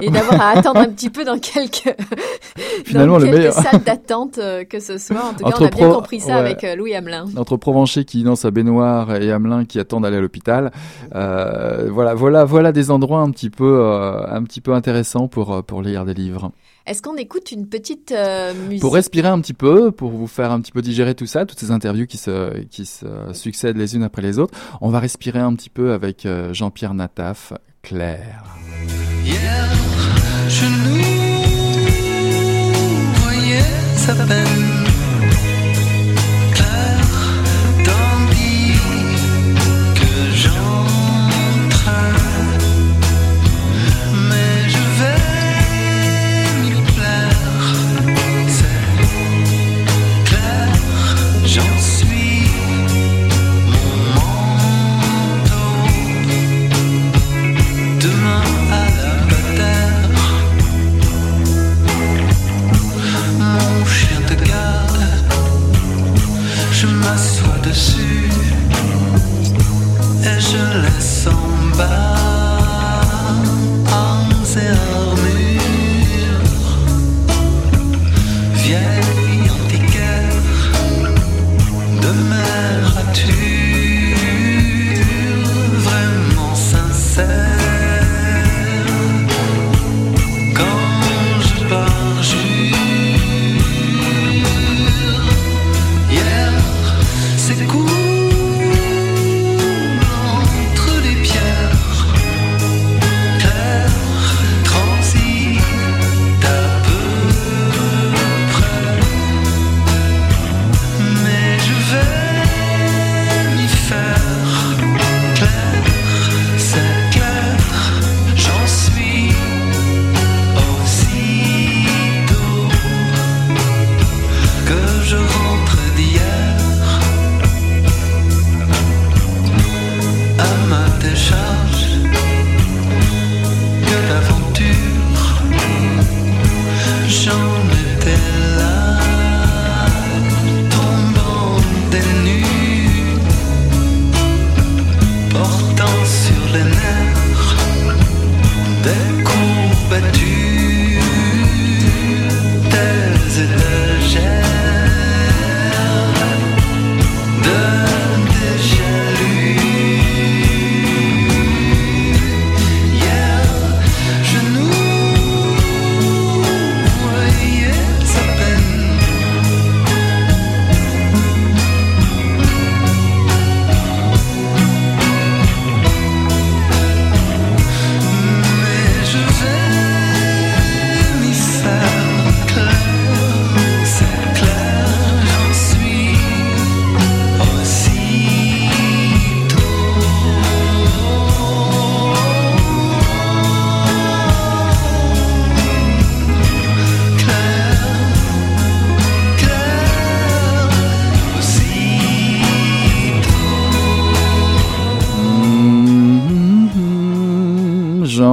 et 0.00 0.10
d'avoir 0.10 0.40
à 0.40 0.50
attendre 0.50 0.80
un 0.80 0.88
petit 0.88 1.10
peu 1.10 1.24
dans 1.24 1.38
quelques. 1.38 1.94
Finalement, 2.84 3.18
le 3.18 3.26
meilleur 3.26 3.47
salle 3.50 3.82
d'attente 3.82 4.38
euh, 4.38 4.64
que 4.64 4.80
ce 4.80 4.98
soit. 4.98 5.24
En 5.24 5.34
tout 5.34 5.44
cas, 5.44 5.56
on 5.60 5.64
a 5.64 5.70
bien 5.70 5.90
compris 5.90 6.20
ça 6.20 6.36
avec 6.36 6.64
euh, 6.64 6.76
Louis 6.76 6.94
Hamelin. 6.94 7.26
Entre 7.36 7.56
Provencher 7.56 8.04
qui 8.04 8.22
lance 8.22 8.40
sa 8.40 8.50
baignoire 8.50 9.14
et 9.14 9.30
Hamelin 9.30 9.64
qui 9.64 9.78
attend 9.78 10.00
d'aller 10.00 10.16
à 10.16 10.20
l'hôpital. 10.20 10.72
Euh, 11.14 11.88
voilà, 11.90 12.14
voilà, 12.14 12.44
voilà 12.44 12.72
des 12.72 12.90
endroits 12.90 13.20
un 13.20 13.30
petit 13.30 13.50
peu, 13.50 13.82
un 13.82 14.42
petit 14.42 14.60
peu 14.60 14.72
intéressants 14.74 15.28
pour 15.28 15.64
pour 15.64 15.82
lire 15.82 16.04
des 16.04 16.14
livres. 16.14 16.52
Est-ce 16.86 17.02
qu'on 17.02 17.16
écoute 17.16 17.52
une 17.52 17.66
petite 17.66 18.14
musique? 18.66 18.80
Pour 18.80 18.94
respirer 18.94 19.28
un 19.28 19.40
petit 19.40 19.52
peu, 19.52 19.90
pour 19.90 20.10
vous 20.10 20.26
faire 20.26 20.52
un 20.52 20.60
petit 20.60 20.72
peu 20.72 20.80
digérer 20.80 21.14
tout 21.14 21.26
ça, 21.26 21.44
toutes 21.44 21.58
ces 21.58 21.70
interviews 21.70 22.06
qui 22.06 22.16
se, 22.16 22.60
qui 22.64 22.86
se 22.86 23.06
succèdent 23.32 23.76
les 23.76 23.94
unes 23.94 24.04
après 24.04 24.22
les 24.22 24.38
autres, 24.38 24.54
on 24.80 24.88
va 24.88 24.98
respirer 24.98 25.40
un 25.40 25.54
petit 25.54 25.70
peu 25.70 25.92
avec 25.92 26.26
Jean-Pierre 26.52 26.94
Nataf, 26.94 27.52
Claire. 27.82 28.56
peine 30.48 30.48
chien 30.48 31.07
de 34.14 34.87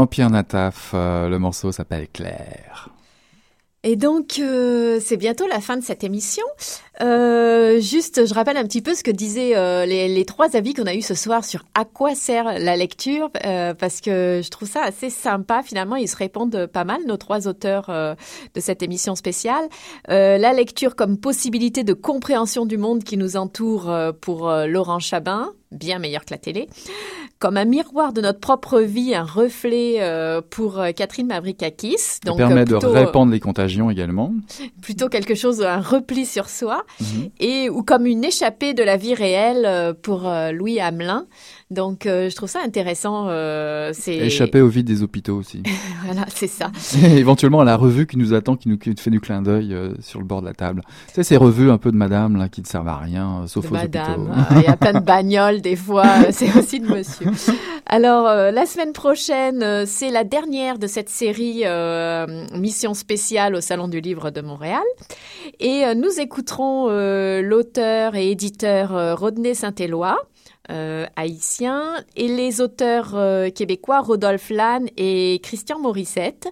Jean-Pierre 0.06 0.30
Nataf. 0.30 0.92
Euh, 0.94 1.30
le 1.30 1.40
morceau 1.40 1.72
s'appelle 1.72 2.08
Claire. 2.14 2.90
Et 3.82 3.96
donc, 3.96 4.38
euh, 4.38 5.00
c'est 5.04 5.18
bientôt 5.18 5.48
la 5.48 5.60
fin 5.60 5.78
de 5.78 5.84
cette 5.84 6.04
émission. 6.04 6.46
Euh, 7.02 7.80
juste, 7.80 8.26
je 8.26 8.34
rappelle 8.34 8.58
un 8.58 8.64
petit 8.64 8.82
peu 8.82 8.94
ce 8.94 9.04
que 9.04 9.12
disaient 9.12 9.56
euh, 9.56 9.86
les, 9.86 10.08
les, 10.08 10.26
trois 10.26 10.56
avis 10.56 10.74
qu'on 10.74 10.86
a 10.86 10.94
eu 10.94 11.02
ce 11.02 11.14
soir 11.14 11.44
sur 11.44 11.64
à 11.74 11.84
quoi 11.86 12.16
sert 12.16 12.60
la 12.60 12.76
lecture, 12.78 13.30
euh, 13.46 13.74
parce 13.74 14.02
que 14.02 14.42
je 14.44 14.50
trouve 14.50 14.70
ça 14.70 14.82
assez 14.84 15.10
sympa. 15.10 15.62
Finalement, 15.64 15.96
ils 15.96 16.08
se 16.08 16.16
répondent 16.16 16.68
pas 16.68 16.84
mal, 16.84 17.02
nos 17.06 17.18
trois 17.18 17.48
auteurs 17.48 17.90
euh, 17.90 18.16
de 18.54 18.60
cette 18.62 18.82
émission 18.82 19.16
spéciale. 19.16 19.68
la 20.08 20.54
lecture 20.54 20.96
comme 20.96 21.18
possibilité 21.18 21.84
de 21.84 21.94
compréhension 21.94 22.66
du 22.66 22.78
monde 22.78 23.04
qui 23.04 23.18
nous 23.18 23.36
entoure 23.38 23.94
pour 24.22 24.50
Laurent 24.50 25.00
Chabin, 25.00 25.52
bien 25.72 26.00
meilleur 26.00 26.24
que 26.26 26.34
la 26.34 26.38
télé 26.38 26.70
comme 27.40 27.58
un 27.58 27.66
miroir 27.66 28.14
de 28.14 28.22
notre 28.22 28.40
propre 28.40 28.80
vie, 28.80 29.14
un 29.14 29.24
reflet 29.24 29.98
euh, 30.00 30.42
pour 30.50 30.80
euh, 30.80 30.92
Catherine 30.92 31.28
Mavrikakis. 31.28 32.22
Donc, 32.26 32.40
Ça 32.40 32.48
permet 32.48 32.66
de 32.66 32.76
répandre 32.76 33.32
les 33.32 33.40
contagions 33.40 33.90
également. 33.92 34.34
Plutôt 34.82 35.10
quelque 35.10 35.36
chose, 35.36 35.62
un 35.62 35.82
repli 35.82 36.26
sur 36.26 36.50
soi, 36.50 36.85
et 37.40 37.70
ou 37.70 37.84
comme 37.84 38.06
une 38.06 38.24
échappée 38.24 38.74
de 38.74 38.84
la 38.84 38.98
vie 38.98 39.14
réelle 39.14 39.66
euh, 39.66 39.94
pour 39.94 40.32
Louis 40.54 40.80
Hamelin. 40.80 41.28
Donc, 41.72 42.06
euh, 42.06 42.30
je 42.30 42.36
trouve 42.36 42.50
ça 42.50 42.60
intéressant. 42.64 43.26
Euh, 43.30 43.92
échapper 44.08 44.62
au 44.62 44.68
vide 44.68 44.86
des 44.86 45.02
hôpitaux 45.02 45.36
aussi. 45.36 45.64
voilà, 46.06 46.26
c'est 46.30 46.48
ça. 46.48 46.72
Et 47.02 47.06
éventuellement 47.18 47.62
à 47.62 47.64
la 47.64 47.76
revue 47.76 48.06
qui 48.06 48.18
nous 48.18 48.36
attend, 48.36 48.56
qui 48.56 48.70
nous, 48.70 48.78
fait 49.00 49.10
du 49.10 49.20
clin 49.20 49.42
d'œil 49.42 49.74
euh, 49.74 49.94
sur 50.00 50.20
le 50.20 50.26
bord 50.26 50.42
de 50.42 50.46
la 50.46 50.54
table. 50.54 50.82
Tu 51.08 51.16
sais, 51.16 51.24
ces 51.24 51.38
revues 51.38 51.72
un 51.72 51.80
peu 51.80 51.92
de 51.92 51.98
madame 51.98 52.38
là 52.38 52.50
qui 52.50 52.62
ne 52.62 52.68
servent 52.68 52.88
à 52.88 52.98
rien, 52.98 53.46
sauf 53.48 53.72
aux 53.72 53.74
madame. 53.74 54.30
hôpitaux. 54.30 54.56
Il 54.58 54.62
y 54.62 54.68
a 54.68 54.78
plein 54.78 54.94
de 54.94 55.04
bagnoles 55.04 55.62
des 55.62 55.76
fois. 55.76 56.06
c'est 56.32 56.56
aussi 56.58 56.80
de 56.80 56.88
monsieur. 56.88 57.32
Alors, 57.88 58.26
la 58.26 58.66
semaine 58.68 58.94
prochaine, 58.94 59.86
c'est 59.88 60.12
la 60.12 60.24
dernière 60.24 60.78
de 60.78 60.86
cette 60.86 61.10
série 61.10 61.64
Mission 62.54 62.94
spéciale 62.94 63.56
au 63.56 63.62
Salon 63.62 63.88
du 63.88 64.02
Livre 64.02 64.30
de 64.32 64.42
Montréal, 64.42 64.84
et 65.60 65.84
nous 65.96 66.20
écouterons 66.20 66.90
l'auteur 67.42 68.16
et 68.16 68.32
éditeur 68.32 69.18
Rodney 69.18 69.54
Saint-Éloi 69.54 70.18
euh, 70.72 71.06
haïtien, 71.16 71.96
et 72.16 72.28
les 72.28 72.62
auteurs 72.62 73.12
euh, 73.16 73.50
québécois 73.50 74.02
Rodolphe 74.02 74.50
Lannes 74.50 74.88
et 74.98 75.40
Christian 75.44 75.80
Morissette. 75.80 76.48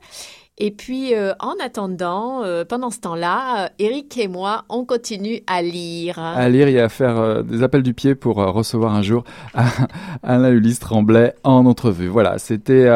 Et 0.59 0.69
puis, 0.69 1.15
euh, 1.15 1.33
en 1.39 1.53
attendant, 1.63 2.43
pendant 2.69 2.91
ce 2.91 2.99
temps-là, 2.99 3.71
Eric 3.79 4.15
et 4.19 4.27
moi, 4.27 4.65
on 4.69 4.85
continue 4.85 5.41
à 5.47 5.63
lire. 5.63 6.19
À 6.19 6.47
lire 6.47 6.67
et 6.67 6.79
à 6.79 6.89
faire 6.89 7.43
des 7.43 7.63
appels 7.63 7.81
du 7.81 7.95
pied 7.95 8.13
pour 8.13 8.35
recevoir 8.35 8.93
un 8.93 9.01
jour 9.01 9.23
Alain 10.23 10.51
Ulysse 10.51 10.79
Tremblay 10.79 11.33
en 11.43 11.65
entrevue. 11.65 12.07
Voilà, 12.07 12.37
c'était 12.37 12.87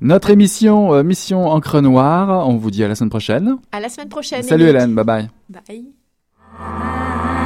notre 0.00 0.30
émission 0.30 1.04
Mission 1.04 1.46
Encre 1.46 1.80
Noire. 1.80 2.48
On 2.48 2.56
vous 2.56 2.72
dit 2.72 2.82
à 2.82 2.88
la 2.88 2.96
semaine 2.96 3.10
prochaine. 3.10 3.58
À 3.70 3.78
la 3.78 3.88
semaine 3.88 4.08
prochaine. 4.08 4.42
Salut 4.42 4.64
Hélène, 4.64 4.92
bye 4.92 5.04
bye. 5.04 5.28
Bye. 5.48 7.43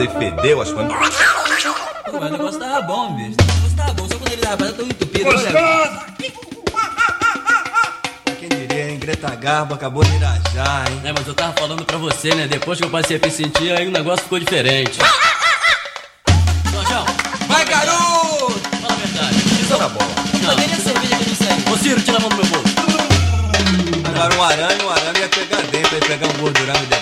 Aí 0.00 0.08
fedeu 0.08 0.60
as 0.60 0.72
coisas. 0.72 0.92
Pô, 2.10 2.18
mas 2.18 2.30
o 2.30 2.32
negócio 2.32 2.58
tava 2.58 2.82
bom, 2.82 3.14
bicho. 3.14 3.36
O 3.38 3.44
negócio 3.44 3.76
tava 3.76 3.92
bom, 3.92 4.08
só 4.08 4.16
quando 4.16 4.32
ele 4.32 4.42
tava 4.42 4.72
tão 4.72 4.86
entupido. 4.86 5.24
Gostoso! 5.24 6.00
Quem 8.38 8.48
diria, 8.48 8.90
hein? 8.90 8.98
Greta 8.98 9.34
Garbo 9.36 9.74
acabou 9.74 10.02
de 10.02 10.16
irajar, 10.16 10.90
hein? 10.90 11.00
É, 11.04 11.12
mas 11.12 11.26
eu 11.26 11.34
tava 11.34 11.52
falando 11.52 11.84
pra 11.84 11.98
você, 11.98 12.34
né? 12.34 12.48
Depois 12.48 12.78
que 12.78 12.84
eu 12.84 12.90
passei 12.90 13.16
a 13.16 13.20
me 13.20 13.30
sentir, 13.30 13.76
aí 13.76 13.86
o 13.86 13.90
negócio 13.90 14.22
ficou 14.24 14.38
diferente. 14.38 14.98
Jorjão! 16.72 17.04
Vai, 17.46 17.64
garoto! 17.66 18.60
Fala 18.80 18.92
a 18.92 18.96
verdade. 18.96 19.36
Isso 19.36 19.78
na 19.78 19.88
bola. 19.88 20.10
Não. 20.42 20.50
A 20.50 20.56
cerveja 20.56 21.16
que 21.16 21.28
não 21.28 21.36
serve? 21.36 21.70
Ô, 21.70 21.76
Ciro, 21.76 22.00
tira 22.00 22.16
a 22.16 22.20
mão 22.20 22.30
do 22.30 22.36
meu 22.36 22.46
bolso. 22.46 22.70
Agora 24.08 24.34
um 24.34 24.42
arame, 24.42 24.82
um 24.82 24.90
arame 24.90 25.18
ia 25.20 25.28
pegar 25.28 25.62
dentro, 25.62 25.94
ia 25.94 26.00
pegar 26.00 26.26
um 26.26 26.32
gordurame 26.40 26.86
depois, 26.86 26.99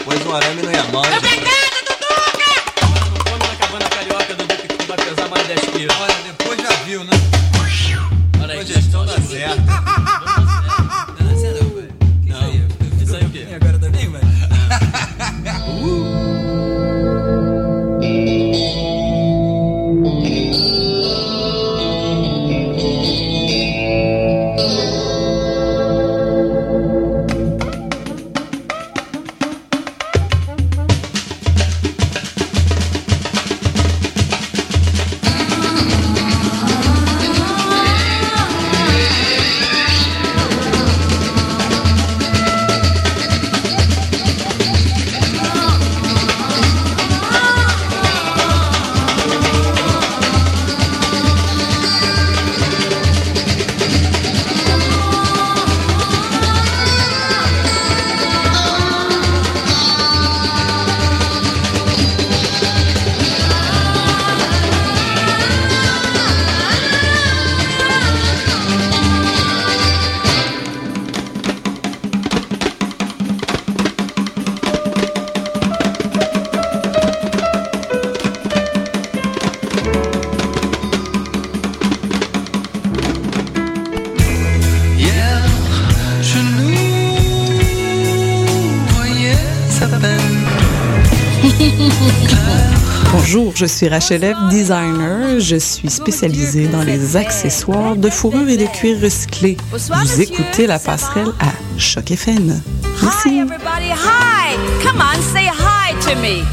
je 93.59 93.67
suis 93.67 93.89
Rachel 93.89 94.23
F. 94.23 94.49
Designer. 94.51 95.41
Je 95.41 95.57
suis 95.57 95.91
spécialisée 95.91 96.69
dans 96.69 96.85
les 96.85 97.17
accessoires 97.17 97.97
de 97.97 98.09
fourrure 98.09 98.49
et 98.49 98.57
de 98.57 98.67
cuir 98.67 99.01
recyclé. 99.03 99.57
Vous 99.73 100.21
écoutez 100.21 100.69
la 100.69 100.79
passerelle 100.79 101.33
à 101.41 101.51
Choc 101.77 102.13
FM. 102.13 102.63
Merci. 103.03 103.29
Hi 103.31 103.41
everybody, 103.41 103.91
hi. 103.91 104.57
Come 104.81 105.01
on, 105.01 105.21
say 105.35 105.49
hi 105.49 105.93
to 106.03 106.15
me. 106.21 106.45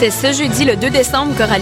C'est 0.00 0.10
ce 0.10 0.32
jeudi 0.32 0.64
le 0.64 0.76
2 0.76 0.88
décembre 0.88 1.36
qu'aura 1.36 1.58